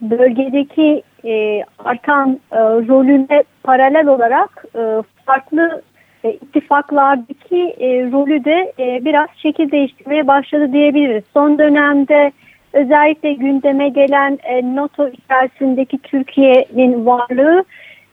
bölgedeki 0.00 1.02
e, 1.24 1.64
artan 1.78 2.40
e, 2.52 2.56
rolüne 2.58 3.44
paralel 3.62 4.06
olarak 4.06 4.64
e, 4.74 5.02
farklı 5.26 5.82
e, 6.24 6.32
ittifaklardaki 6.32 7.74
e, 7.78 7.88
rolü 8.12 8.44
de 8.44 8.72
e, 8.78 9.04
biraz 9.04 9.28
şekil 9.36 9.70
değiştirmeye 9.70 10.26
başladı 10.26 10.72
diyebiliriz. 10.72 11.24
Son 11.34 11.58
dönemde 11.58 12.32
özellikle 12.72 13.32
gündeme 13.32 13.88
gelen 13.88 14.38
e, 14.44 14.74
NATO 14.74 15.08
içerisindeki 15.08 15.98
Türkiye'nin 15.98 17.06
varlığı 17.06 17.64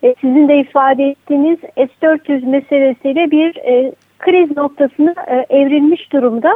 e, 0.03 0.15
sizin 0.21 0.47
de 0.47 0.57
ifade 0.57 1.03
ettiğiniz 1.03 1.59
S-400 1.75 2.45
meselesiyle 2.45 3.31
bir 3.31 3.55
e, 3.55 3.91
kriz 4.19 4.57
noktasına 4.57 5.13
e, 5.27 5.45
evrilmiş 5.57 6.13
durumda. 6.13 6.53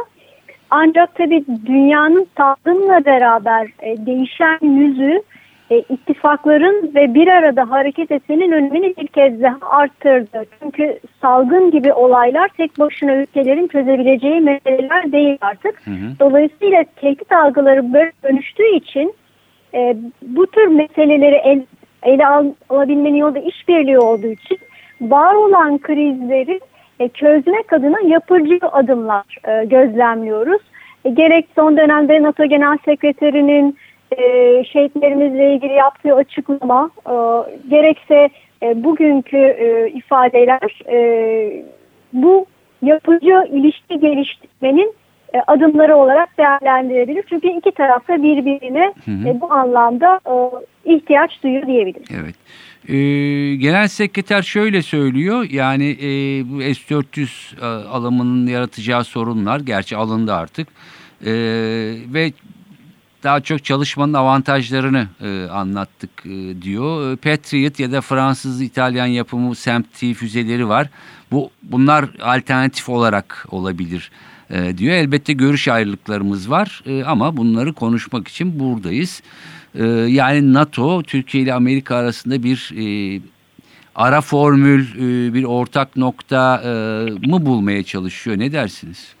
Ancak 0.70 1.14
tabii 1.14 1.44
dünyanın 1.66 2.26
salgınla 2.36 3.04
beraber 3.04 3.68
e, 3.82 4.06
değişen 4.06 4.58
yüzü 4.62 5.22
e, 5.70 5.78
ittifakların 5.78 6.90
ve 6.94 7.14
bir 7.14 7.28
arada 7.28 7.70
hareket 7.70 8.10
etmenin 8.10 8.52
önemini 8.52 8.94
bir 8.96 9.06
kez 9.06 9.42
daha 9.42 9.70
arttırdı. 9.70 10.44
Çünkü 10.62 10.98
salgın 11.22 11.70
gibi 11.70 11.92
olaylar 11.92 12.48
tek 12.48 12.78
başına 12.78 13.14
ülkelerin 13.14 13.68
çözebileceği 13.68 14.40
meseleler 14.40 15.12
değil 15.12 15.38
artık. 15.40 15.86
Hı 15.86 15.90
hı. 15.90 16.18
Dolayısıyla 16.20 16.84
tehdit 16.96 17.32
algıları 17.32 17.92
böyle 17.92 18.12
dönüştüğü 18.24 18.76
için 18.76 19.14
e, 19.74 19.96
bu 20.22 20.46
tür 20.46 20.66
meseleleri 20.66 21.34
el, 21.34 21.62
ele 22.02 22.26
al, 22.26 22.46
alabilmenin 22.68 23.16
yolu 23.16 23.34
da 23.34 23.38
işbirliği 23.38 23.98
olduğu 23.98 24.26
için 24.26 24.58
var 25.00 25.34
olan 25.34 25.78
krizleri 25.78 26.60
e, 27.00 27.08
çözmek 27.08 27.72
adına 27.72 28.00
yapıcı 28.00 28.58
adımlar 28.72 29.24
e, 29.48 29.64
gözlemliyoruz. 29.64 30.62
E, 31.04 31.10
gerek 31.10 31.46
son 31.54 31.76
dönemde 31.76 32.22
NATO 32.22 32.44
Genel 32.44 32.78
Sekreterinin 32.84 33.76
e, 34.16 34.64
şehitlerimizle 34.64 35.54
ilgili 35.54 35.72
yaptığı 35.72 36.14
açıklama, 36.14 36.90
e, 37.06 37.14
gerekse 37.68 38.28
e, 38.62 38.84
bugünkü 38.84 39.36
e, 39.36 39.90
ifadeler 39.90 40.80
e, 40.88 41.62
bu 42.12 42.46
yapıcı 42.82 43.44
ilişki 43.50 44.00
geliştirmenin 44.00 44.94
e, 45.34 45.38
adımları 45.46 45.96
olarak 45.96 46.38
değerlendirebilir. 46.38 47.24
Çünkü 47.28 47.48
iki 47.48 47.72
taraf 47.72 48.08
da 48.08 48.22
birbirine 48.22 48.94
Hı 49.04 49.10
hı. 49.10 49.28
e, 49.28 49.40
bu 49.40 49.52
anlamda 49.52 50.20
e, 50.26 50.94
ihtiyaç 50.94 51.42
duyuyor 51.42 51.66
diyebiliriz. 51.66 52.08
Evet. 52.22 52.34
Ee, 52.88 53.54
Genel 53.56 53.88
Sekreter 53.88 54.42
şöyle 54.42 54.82
söylüyor 54.82 55.46
yani 55.50 55.90
e, 55.90 56.06
bu 56.50 56.60
S-400 56.60 57.60
e, 57.60 57.64
alımının 57.88 58.46
yaratacağı 58.46 59.04
sorunlar 59.04 59.60
gerçi 59.60 59.96
alındı 59.96 60.34
artık 60.34 60.68
Ee, 61.24 61.30
ve 62.14 62.32
daha 63.22 63.40
çok 63.40 63.64
çalışmanın 63.64 64.14
avantajlarını 64.14 65.08
e, 65.20 65.48
anlattık 65.50 66.10
e, 66.26 66.62
diyor. 66.62 67.12
E, 67.12 67.16
Patriot 67.16 67.80
ya 67.80 67.92
da 67.92 68.00
Fransız 68.00 68.62
İtalyan 68.62 69.06
yapımı 69.06 69.54
SAMP-T 69.54 70.14
füzeleri 70.14 70.68
var. 70.68 70.88
Bu 71.32 71.50
bunlar 71.62 72.04
alternatif 72.22 72.88
olarak 72.88 73.46
olabilir 73.50 74.10
e, 74.50 74.78
diyor. 74.78 74.94
Elbette 74.94 75.32
görüş 75.32 75.68
ayrılıklarımız 75.68 76.50
var 76.50 76.82
e, 76.86 77.04
ama 77.04 77.36
bunları 77.36 77.72
konuşmak 77.72 78.28
için 78.28 78.60
buradayız. 78.60 79.22
E, 79.74 79.84
yani 80.08 80.54
NATO 80.54 81.02
Türkiye 81.02 81.42
ile 81.42 81.54
Amerika 81.54 81.96
arasında 81.96 82.42
bir 82.42 82.70
e, 82.76 83.20
ara 83.94 84.20
formül, 84.20 84.80
e, 84.80 85.34
bir 85.34 85.44
ortak 85.44 85.96
nokta 85.96 86.60
e, 86.64 86.68
mı 87.26 87.46
bulmaya 87.46 87.82
çalışıyor? 87.82 88.38
Ne 88.38 88.52
dersiniz? 88.52 89.14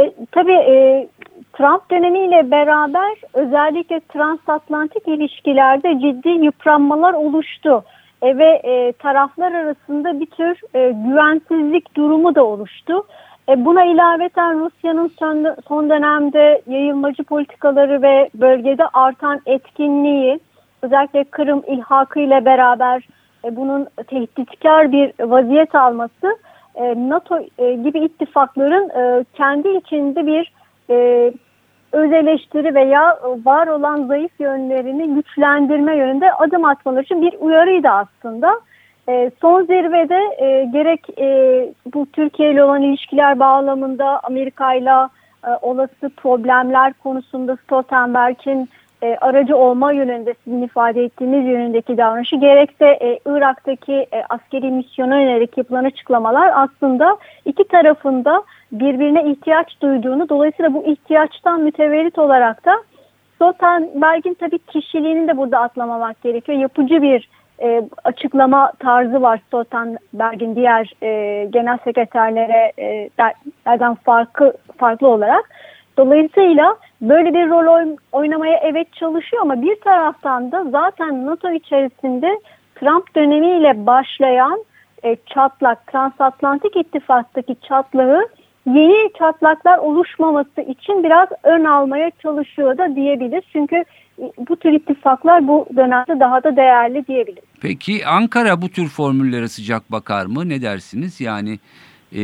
E, 0.00 0.12
tabii 0.32 0.52
e, 0.52 1.08
Trump 1.52 1.90
dönemiyle 1.90 2.50
beraber 2.50 3.16
özellikle 3.32 4.00
transatlantik 4.08 5.08
ilişkilerde 5.08 5.98
ciddi 6.00 6.28
yıpranmalar 6.28 7.12
oluştu. 7.12 7.84
E, 8.22 8.38
ve 8.38 8.60
e, 8.64 8.92
taraflar 8.92 9.52
arasında 9.52 10.20
bir 10.20 10.26
tür 10.26 10.60
e, 10.74 10.92
güvensizlik 10.92 11.96
durumu 11.96 12.34
da 12.34 12.44
oluştu. 12.44 13.06
E, 13.48 13.64
buna 13.64 13.84
ilaveten 13.84 14.60
Rusya'nın 14.60 15.12
son, 15.18 15.56
son 15.68 15.90
dönemde 15.90 16.62
yayılmacı 16.66 17.24
politikaları 17.24 18.02
ve 18.02 18.30
bölgede 18.34 18.86
artan 18.92 19.40
etkinliği 19.46 20.40
özellikle 20.82 21.24
Kırım 21.24 21.62
ilhakı 21.66 22.20
ile 22.20 22.44
beraber 22.44 23.08
e, 23.44 23.56
bunun 23.56 23.86
tehditkar 24.06 24.92
bir 24.92 25.12
vaziyet 25.20 25.74
alması 25.74 26.38
e, 26.74 26.94
NATO 27.08 27.38
e, 27.58 27.74
gibi 27.74 27.98
ittifakların 27.98 28.88
e, 28.88 29.24
kendi 29.34 29.68
içinde 29.68 30.26
bir 30.26 30.52
e, 30.90 31.32
öz 31.92 32.12
eleştiri 32.12 32.74
veya 32.74 33.18
var 33.44 33.66
olan 33.66 34.06
zayıf 34.06 34.40
yönlerini 34.40 35.14
güçlendirme 35.14 35.96
yönünde 35.96 36.32
adım 36.32 36.64
atmaları 36.64 37.02
için 37.02 37.22
bir 37.22 37.34
uyarıydı 37.40 37.88
aslında. 37.88 38.60
E, 39.08 39.30
son 39.40 39.64
zirvede 39.64 40.20
e, 40.38 40.64
gerek 40.64 41.18
e, 41.18 41.68
bu 41.94 42.06
Türkiye 42.12 42.52
ile 42.52 42.64
olan 42.64 42.82
ilişkiler 42.82 43.38
bağlamında 43.38 44.20
Amerika 44.22 44.74
ile 44.74 44.90
e, 45.46 45.50
olası 45.62 46.10
problemler 46.16 46.92
konusunda 46.92 47.56
Stoltenberg'in 47.56 48.68
e, 49.02 49.16
aracı 49.20 49.56
olma 49.56 49.92
yönünde 49.92 50.34
sizin 50.44 50.62
ifade 50.62 51.04
ettiğiniz 51.04 51.46
yönündeki 51.46 51.96
davranışı 51.96 52.36
gerekse 52.36 52.86
e, 52.86 53.18
Irak'taki 53.26 53.92
e, 53.92 54.24
askeri 54.28 54.70
misyona 54.70 55.20
yönelik 55.20 55.58
yapılan 55.58 55.84
açıklamalar 55.84 56.52
aslında 56.54 57.16
iki 57.44 57.68
tarafında 57.68 58.42
birbirine 58.72 59.30
ihtiyaç 59.30 59.80
duyduğunu 59.82 60.28
dolayısıyla 60.28 60.74
bu 60.74 60.84
ihtiyaçtan 60.84 61.60
mütevellit 61.60 62.18
olarak 62.18 62.64
da 62.64 62.82
Stoltenberg'in 63.34 64.34
tabii 64.34 64.58
kişiliğini 64.58 65.28
de 65.28 65.36
burada 65.36 65.60
atlamamak 65.60 66.22
gerekiyor. 66.22 66.58
Yapıcı 66.58 67.02
bir 67.02 67.28
e, 67.62 67.82
açıklama 68.04 68.72
tarzı 68.78 69.22
var 69.22 69.40
Stoltenberg'in 69.46 70.56
diğer 70.56 70.92
e, 71.02 71.44
genel 71.50 71.78
sekreterlere 71.84 72.72
e, 72.78 73.10
derden 73.66 73.94
farklı 73.94 74.54
farklı 74.76 75.08
olarak. 75.08 75.50
Dolayısıyla 75.96 76.76
böyle 77.00 77.34
bir 77.34 77.50
rol 77.50 77.74
oyn 77.74 77.96
oynamaya 78.12 78.58
evet 78.62 78.92
çalışıyor 78.92 79.42
ama 79.42 79.62
bir 79.62 79.80
taraftan 79.80 80.52
da 80.52 80.64
zaten 80.70 81.26
NATO 81.26 81.50
içerisinde 81.50 82.38
Trump 82.74 83.16
dönemiyle 83.16 83.86
başlayan 83.86 84.64
e, 85.04 85.16
çatlak, 85.26 85.86
transatlantik 85.86 86.76
ittifaktaki 86.76 87.56
çatlağı 87.68 88.28
yeni 88.66 89.12
çatlaklar 89.18 89.78
oluşmaması 89.78 90.60
için 90.60 91.04
biraz 91.04 91.28
ön 91.42 91.64
almaya 91.64 92.10
çalışıyor 92.22 92.78
da 92.78 92.96
diyebilir. 92.96 93.44
Çünkü 93.52 93.84
bu 94.18 94.56
tür 94.56 94.72
ittifaklar 94.72 95.48
bu 95.48 95.66
dönemde 95.76 96.20
daha 96.20 96.44
da 96.44 96.56
değerli 96.56 97.06
diyebiliriz. 97.06 97.44
Peki 97.60 98.06
Ankara 98.06 98.62
bu 98.62 98.68
tür 98.68 98.88
formüllere 98.88 99.48
sıcak 99.48 99.92
bakar 99.92 100.26
mı? 100.26 100.48
Ne 100.48 100.62
dersiniz? 100.62 101.20
Yani 101.20 101.58
e, 102.12 102.22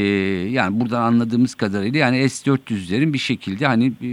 yani 0.50 0.80
buradan 0.80 1.02
anladığımız 1.02 1.54
kadarıyla 1.54 1.98
yani 2.00 2.28
S-400'lerin 2.28 3.12
bir 3.12 3.18
şekilde 3.18 3.66
hani 3.66 3.86
e, 3.86 4.10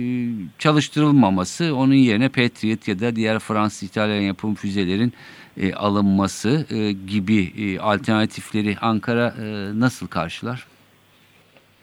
çalıştırılmaması 0.59 1.75
onun 1.75 1.93
yerine 1.93 2.29
Patriot 2.29 2.87
ya 2.87 2.99
da 2.99 3.15
diğer 3.15 3.39
Fransız 3.39 3.89
İtalyan 3.89 4.21
yapım 4.21 4.55
füzelerin 4.55 5.13
e, 5.57 5.73
alınması 5.73 6.65
e, 6.69 6.91
gibi 6.91 7.53
e, 7.57 7.79
alternatifleri 7.79 8.77
Ankara 8.81 9.33
e, 9.41 9.79
nasıl 9.79 10.07
karşılar? 10.07 10.67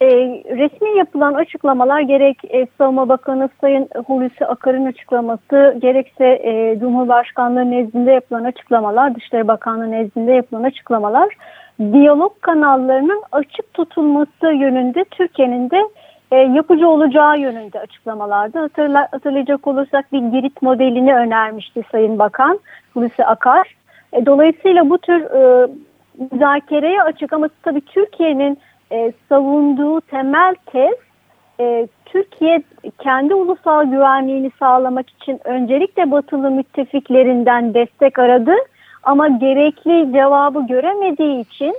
E, 0.05 0.07
resmi 0.57 0.99
yapılan 0.99 1.35
açıklamalar 1.35 2.01
gerek 2.01 2.39
e, 2.49 2.67
Savunma 2.79 3.09
Bakanı 3.09 3.49
Sayın 3.61 3.89
Hulusi 4.07 4.47
Akar'ın 4.47 4.87
açıklaması 4.87 5.77
gerekse 5.79 6.25
e, 6.25 6.79
Cumhurbaşkanlığı 6.81 7.71
nezdinde 7.71 8.13
yapılan 8.13 8.45
açıklamalar, 8.45 9.15
Dışişleri 9.15 9.49
Bakanlığı 9.49 9.91
nezdinde 9.91 10.33
yapılan 10.33 10.63
açıklamalar 10.63 11.37
diyalog 11.81 12.33
kanallarının 12.41 13.23
açık 13.33 13.75
tutulması 13.75 14.47
yönünde 14.47 15.05
Türkiye'nin 15.05 15.71
de 15.71 15.89
e, 16.33 16.37
yapıcı 16.37 16.89
olacağı 16.89 17.39
yönünde 17.39 17.81
açıklamalardı. 17.81 18.59
Hatırla, 18.59 19.09
hatırlayacak 19.11 19.67
olursak 19.67 20.13
bir 20.13 20.19
Girit 20.19 20.63
modelini 20.63 21.15
önermişti 21.15 21.83
Sayın 21.93 22.19
Bakan 22.19 22.61
Hulusi 22.95 23.25
Akar. 23.25 23.75
E, 24.13 24.27
dolayısıyla 24.27 24.91
bu 24.91 24.99
tür 24.99 25.23
e, 25.23 25.69
müzakereye 26.31 27.03
açık 27.03 27.33
ama 27.33 27.49
tabii 27.63 27.81
Türkiye'nin 27.81 28.59
e, 28.95 29.13
savunduğu 29.29 30.01
temel 30.01 30.55
tez 30.67 30.95
e, 31.61 31.89
Türkiye 32.07 32.63
kendi 32.99 33.35
ulusal 33.35 33.85
güvenliğini 33.85 34.51
sağlamak 34.59 35.11
için 35.11 35.41
öncelikle 35.45 36.11
batılı 36.11 36.51
müttefiklerinden 36.51 37.75
destek 37.75 38.19
aradı 38.19 38.53
ama 39.03 39.29
gerekli 39.29 40.13
cevabı 40.13 40.67
göremediği 40.67 41.41
için 41.41 41.75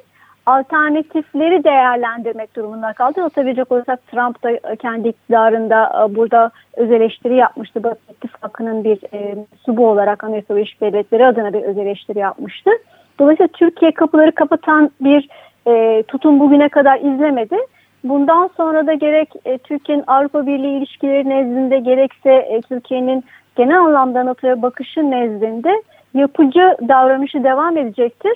alternatifleri 0.45 1.63
değerlendirmek 1.63 2.56
durumunda 2.56 2.93
kaldı. 2.93 3.21
Hatırlayacak 3.21 3.71
olursak 3.71 4.08
Trump 4.08 4.43
da 4.43 4.75
kendi 4.75 5.08
iktidarında 5.08 6.08
e, 6.10 6.15
burada 6.15 6.51
öz 6.78 6.91
eleştiri 6.91 7.36
yapmıştı. 7.36 7.84
Batı 7.84 7.99
İttifakı'nın 8.12 8.84
bir 8.84 8.99
e, 9.13 9.36
subu 9.65 9.88
olarak 9.88 10.23
Amerika 10.23 10.56
Birleşik 10.56 10.82
Devletleri 10.82 11.25
adına 11.25 11.54
bir 11.54 11.62
öz 11.62 11.78
eleştiri 11.78 12.19
yapmıştı. 12.19 12.71
Dolayısıyla 13.19 13.47
Türkiye 13.47 13.91
kapıları 13.91 14.32
kapatan 14.32 14.91
bir 15.01 15.30
e, 15.67 16.04
tutum 16.08 16.39
bugüne 16.39 16.69
kadar 16.69 16.99
izlemedi. 16.99 17.58
Bundan 18.04 18.49
sonra 18.58 18.88
da 18.88 18.93
gerek 18.93 19.30
e, 19.45 19.58
Türkiye'nin 19.58 20.04
Avrupa 20.08 20.47
Birliği 20.47 20.78
ilişkileri 20.78 21.30
nezdinde 21.30 21.80
gerekse 21.80 22.32
e, 22.32 22.62
Türkiye'nin 22.62 23.23
genel 23.56 23.80
anlamda 23.80 24.25
NATO'ya 24.25 24.62
bakışı 24.62 25.12
nezdinde 25.12 25.84
yapıcı 26.13 26.78
davranışı 26.88 27.43
devam 27.43 27.78
edecektir. 27.78 28.34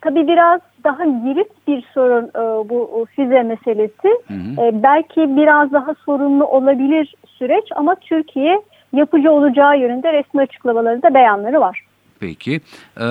Tabii 0.00 0.28
biraz 0.28 0.60
daha 0.84 1.04
girift 1.04 1.68
bir 1.68 1.84
sorun 1.94 2.24
e, 2.24 2.68
bu 2.68 3.06
füze 3.16 3.42
meselesi. 3.42 4.08
Hı 4.28 4.34
hı. 4.34 4.66
E, 4.66 4.82
belki 4.82 5.36
biraz 5.36 5.72
daha 5.72 5.94
sorunlu 5.94 6.44
olabilir 6.44 7.14
süreç 7.26 7.64
ama 7.76 7.94
Türkiye 7.94 8.62
yapıcı 8.92 9.32
olacağı 9.32 9.78
yönünde 9.78 10.12
resmi 10.12 10.42
açıklamaları 10.42 11.02
da 11.02 11.14
beyanları 11.14 11.60
var. 11.60 11.87
Peki. 12.20 12.60
Ee, 13.00 13.06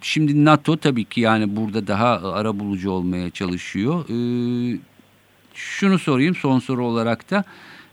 şimdi 0.00 0.44
NATO 0.44 0.76
tabii 0.76 1.04
ki 1.04 1.20
yani 1.20 1.56
burada 1.56 1.86
daha 1.86 2.32
ara 2.32 2.58
bulucu 2.58 2.90
olmaya 2.90 3.30
çalışıyor. 3.30 4.04
Ee, 4.08 4.78
şunu 5.54 5.98
sorayım 5.98 6.34
son 6.34 6.58
soru 6.58 6.86
olarak 6.86 7.30
da. 7.30 7.44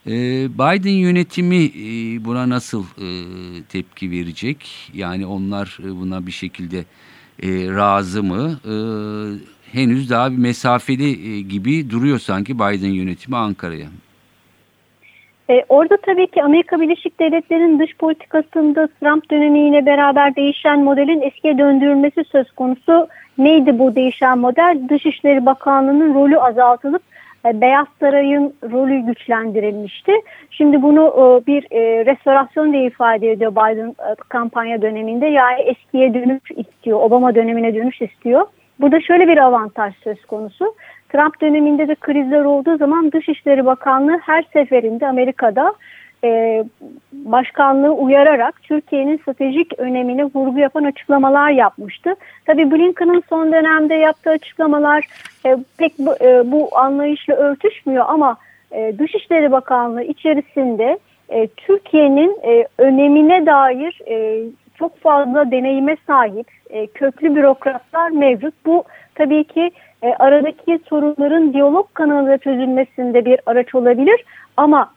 Ee, 0.06 0.48
Biden 0.54 0.92
yönetimi 0.92 1.64
e, 1.64 2.24
buna 2.24 2.48
nasıl 2.48 2.84
e, 2.84 3.08
tepki 3.62 4.10
verecek? 4.10 4.90
Yani 4.94 5.26
onlar 5.26 5.78
e, 5.84 5.96
buna 5.96 6.26
bir 6.26 6.32
şekilde 6.32 6.84
e, 7.42 7.48
razı 7.68 8.22
mı? 8.22 8.60
E, 8.64 8.74
henüz 9.72 10.10
daha 10.10 10.32
bir 10.32 10.36
mesafeli 10.36 11.34
e, 11.36 11.40
gibi 11.40 11.90
duruyor 11.90 12.18
sanki 12.18 12.54
Biden 12.58 12.88
yönetimi 12.88 13.36
Ankara'ya. 13.36 13.88
E, 15.50 15.64
orada 15.68 15.96
tabii 15.96 16.26
ki 16.26 16.42
Amerika 16.42 16.80
Birleşik 16.80 17.20
Devletleri'nin 17.20 17.78
dış 17.78 17.96
politikasında 17.96 18.88
Trump 19.00 19.30
dönemiyle 19.30 19.86
beraber 19.86 20.36
değişen 20.36 20.84
modelin 20.84 21.20
eskiye 21.20 21.58
döndürülmesi 21.58 22.24
söz 22.24 22.50
konusu. 22.50 23.08
Neydi 23.38 23.78
bu 23.78 23.94
değişen 23.94 24.38
model? 24.38 24.78
Dışişleri 24.88 25.46
Bakanlığı'nın 25.46 26.14
rolü 26.14 26.38
azaltılıp 26.38 27.02
e, 27.46 27.60
Beyaz 27.60 27.86
Saray'ın 28.00 28.54
rolü 28.72 29.00
güçlendirilmişti. 29.00 30.12
Şimdi 30.50 30.82
bunu 30.82 31.02
e, 31.06 31.46
bir 31.46 31.66
e, 31.70 32.06
restorasyon 32.06 32.72
diye 32.72 32.86
ifade 32.86 33.30
ediyor 33.30 33.52
Biden 33.52 33.94
kampanya 34.28 34.82
döneminde. 34.82 35.26
Yani 35.26 35.60
eskiye 35.60 36.14
dönüş 36.14 36.50
istiyor, 36.50 37.00
Obama 37.00 37.34
dönemine 37.34 37.74
dönüş 37.74 38.02
istiyor. 38.02 38.46
Burada 38.80 39.00
şöyle 39.00 39.28
bir 39.28 39.38
avantaj 39.38 39.94
söz 40.04 40.24
konusu. 40.24 40.74
Trump 41.14 41.40
döneminde 41.40 41.88
de 41.88 41.94
krizler 41.94 42.44
olduğu 42.44 42.76
zaman 42.76 43.12
Dışişleri 43.12 43.66
Bakanlığı 43.66 44.18
her 44.18 44.44
seferinde 44.52 45.06
Amerika'da 45.06 45.74
e, 46.24 46.64
başkanlığı 47.12 47.92
uyararak 47.92 48.62
Türkiye'nin 48.62 49.16
stratejik 49.16 49.78
önemine 49.78 50.24
vurgu 50.24 50.58
yapan 50.58 50.84
açıklamalar 50.84 51.50
yapmıştı. 51.50 52.14
Tabii 52.46 52.70
Blinken'ın 52.70 53.22
son 53.28 53.52
dönemde 53.52 53.94
yaptığı 53.94 54.30
açıklamalar 54.30 55.04
e, 55.46 55.56
pek 55.78 55.98
bu, 55.98 56.14
e, 56.20 56.52
bu 56.52 56.78
anlayışla 56.78 57.34
örtüşmüyor 57.34 58.04
ama 58.08 58.36
e, 58.72 58.94
Dışişleri 58.98 59.52
Bakanlığı 59.52 60.02
içerisinde 60.02 60.98
e, 61.28 61.46
Türkiye'nin 61.46 62.38
e, 62.42 62.66
önemine 62.78 63.46
dair 63.46 64.00
e, 64.08 64.44
çok 64.78 65.00
fazla 65.00 65.50
deneyime 65.50 65.96
sahip 66.06 66.46
e, 66.70 66.86
köklü 66.86 67.34
bürokratlar 67.34 68.10
mevcut. 68.10 68.54
Bu 68.66 68.84
tabii 69.14 69.44
ki 69.44 69.70
e, 70.02 70.14
aradaki 70.18 70.78
sorunların 70.88 71.52
diyalog 71.52 71.86
kanalıyla 71.94 72.38
çözülmesinde 72.38 73.24
bir 73.24 73.40
araç 73.46 73.74
olabilir 73.74 74.24
ama 74.56 74.90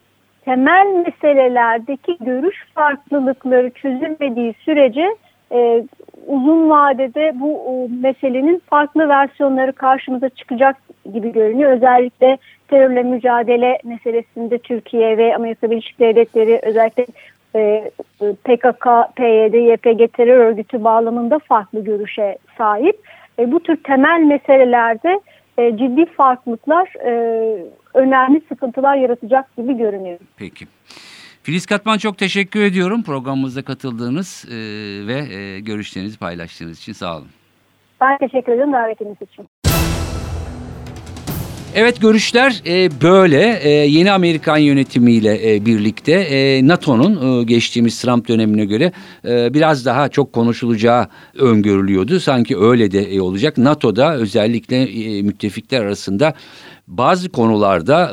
temel 0.45 1.05
meselelerdeki 1.05 2.17
görüş 2.21 2.65
farklılıkları 2.75 3.69
çözülmediği 3.69 4.53
sürece 4.53 5.15
e, 5.51 5.83
uzun 6.27 6.69
vadede 6.69 7.31
bu 7.35 7.61
o, 7.67 7.87
meselenin 8.01 8.61
farklı 8.69 9.09
versiyonları 9.09 9.73
karşımıza 9.73 10.29
çıkacak 10.29 10.75
gibi 11.13 11.31
görünüyor. 11.31 11.71
Özellikle 11.71 12.37
terörle 12.67 13.03
mücadele 13.03 13.79
meselesinde 13.83 14.57
Türkiye 14.57 15.17
ve 15.17 15.35
Amerika 15.35 15.71
Birleşik 15.71 15.99
Devletleri 15.99 16.59
özellikle 16.63 17.05
e, 17.55 17.91
PKK, 18.21 19.15
PYD, 19.15 19.53
YPG 19.53 20.13
terör 20.13 20.37
örgütü 20.37 20.83
bağlamında 20.83 21.39
farklı 21.39 21.83
görüşe 21.83 22.37
sahip. 22.57 22.99
E, 23.39 23.51
bu 23.51 23.59
tür 23.59 23.83
temel 23.83 24.21
meselelerde 24.21 25.19
e, 25.57 25.77
ciddi 25.77 26.05
farklılıklar 26.05 26.93
e, 27.05 27.11
önemli 27.93 28.41
sıkıntılar 28.49 28.95
yaratacak 28.95 29.55
gibi 29.57 29.77
görünüyor. 29.77 30.19
Peki. 30.37 30.65
Filiz 31.43 31.65
Katman 31.65 31.97
çok 31.97 32.17
teşekkür 32.17 32.63
ediyorum 32.63 33.03
programımıza 33.03 33.61
katıldığınız 33.61 34.45
e, 34.51 34.57
ve 35.07 35.35
e, 35.35 35.59
görüşlerinizi 35.59 36.19
paylaştığınız 36.19 36.79
için 36.79 36.93
sağ 36.93 37.17
olun. 37.17 37.27
Ben 38.01 38.17
teşekkür 38.17 38.51
ederim 38.51 38.73
davetiniz 38.73 39.17
için. 39.21 39.47
Evet 41.75 42.01
görüşler 42.01 42.61
e, 42.67 43.01
böyle 43.01 43.59
e, 43.63 43.69
yeni 43.69 44.11
Amerikan 44.11 44.57
yönetimiyle 44.57 45.55
e, 45.55 45.65
birlikte 45.65 46.59
NATO'nun 46.63 47.45
geçtiğimiz 47.47 48.01
Trump 48.01 48.27
dönemine 48.27 48.65
göre 48.65 48.91
biraz 49.23 49.85
daha 49.85 50.09
çok 50.09 50.33
konuşulacağı 50.33 51.07
öngörülüyordu. 51.35 52.19
Sanki 52.19 52.57
öyle 52.57 52.91
de 52.91 53.15
e, 53.15 53.21
olacak. 53.21 53.57
NATO'da 53.57 54.15
özellikle 54.15 54.85
müttefikler 55.21 55.81
arasında 55.81 56.33
bazı 56.87 57.29
konularda 57.29 58.11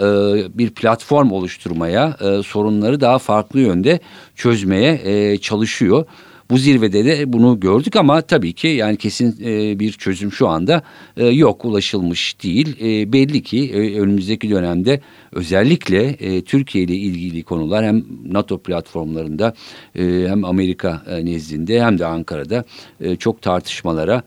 bir 0.54 0.70
platform 0.70 1.30
oluşturmaya, 1.30 2.16
sorunları 2.46 3.00
daha 3.00 3.18
farklı 3.18 3.60
yönde 3.60 4.00
çözmeye 4.36 5.38
çalışıyor. 5.38 6.06
Bu 6.50 6.58
zirvede 6.58 7.04
de 7.04 7.32
bunu 7.32 7.60
gördük 7.60 7.96
ama 7.96 8.20
tabii 8.20 8.52
ki 8.52 8.68
yani 8.68 8.96
kesin 8.96 9.44
e, 9.44 9.78
bir 9.78 9.92
çözüm 9.92 10.32
şu 10.32 10.48
anda 10.48 10.82
e, 11.16 11.26
yok 11.26 11.64
ulaşılmış 11.64 12.42
değil. 12.42 12.76
E, 12.80 13.12
belli 13.12 13.42
ki 13.42 13.70
önümüzdeki 13.74 14.50
dönemde 14.50 15.00
özellikle 15.32 16.14
Türkiye 16.42 16.84
ile 16.84 16.94
ilgili 16.94 17.42
konular 17.42 17.84
hem 17.84 18.04
NATO 18.26 18.58
platformlarında 18.58 19.54
hem 19.94 20.44
Amerika 20.44 21.02
nezdinde 21.22 21.82
hem 21.82 21.98
de 21.98 22.06
Ankara'da 22.06 22.64
çok 23.18 23.42
tartışmalara 23.42 24.22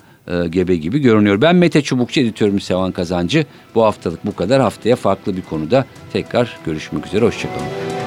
gebe 0.49 0.75
gibi 0.75 0.99
görünüyor. 0.99 1.41
Ben 1.41 1.55
Mete 1.55 1.81
Çubukçu 1.81 2.21
editörüm 2.21 2.59
Sevan 2.59 2.91
Kazancı. 2.91 3.45
Bu 3.75 3.83
haftalık 3.83 4.25
bu 4.25 4.35
kadar. 4.35 4.61
Haftaya 4.61 4.95
farklı 4.95 5.37
bir 5.37 5.41
konuda 5.41 5.85
tekrar 6.13 6.57
görüşmek 6.65 7.07
üzere. 7.07 7.25
Hoşçakalın. 7.25 8.06